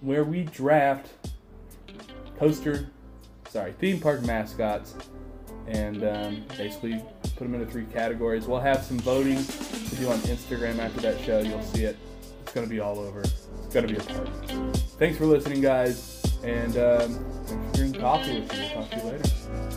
where 0.00 0.24
we 0.24 0.44
draft 0.44 1.08
coaster, 2.38 2.88
sorry, 3.48 3.72
theme 3.72 4.00
park 4.00 4.22
mascots 4.22 4.94
and 5.66 6.02
um, 6.02 6.44
basically 6.56 7.04
put 7.40 7.50
them 7.50 7.58
into 7.58 7.72
three 7.72 7.86
categories. 7.86 8.46
We'll 8.46 8.60
have 8.60 8.84
some 8.84 8.98
voting 8.98 9.38
to 9.38 9.96
do 9.96 10.10
on 10.10 10.18
Instagram 10.18 10.78
after 10.78 11.00
that 11.00 11.18
show. 11.22 11.38
You'll 11.38 11.62
see 11.62 11.84
it. 11.84 11.96
It's 12.42 12.52
going 12.52 12.66
to 12.66 12.70
be 12.70 12.80
all 12.80 12.98
over. 12.98 13.20
It's 13.20 13.48
going 13.72 13.88
to 13.88 13.94
be 13.94 13.98
a 13.98 14.02
party. 14.02 14.30
Thanks 14.98 15.16
for 15.16 15.24
listening, 15.24 15.62
guys. 15.62 16.22
And 16.44 16.76
um, 16.76 17.14
thanks 17.46 17.70
for 17.70 17.76
drinking 17.76 18.00
coffee 18.02 18.40
with 18.40 18.52
me. 18.52 18.70
Talk 18.74 18.90
to 18.90 18.96
you 18.98 19.02
later. 19.04 19.69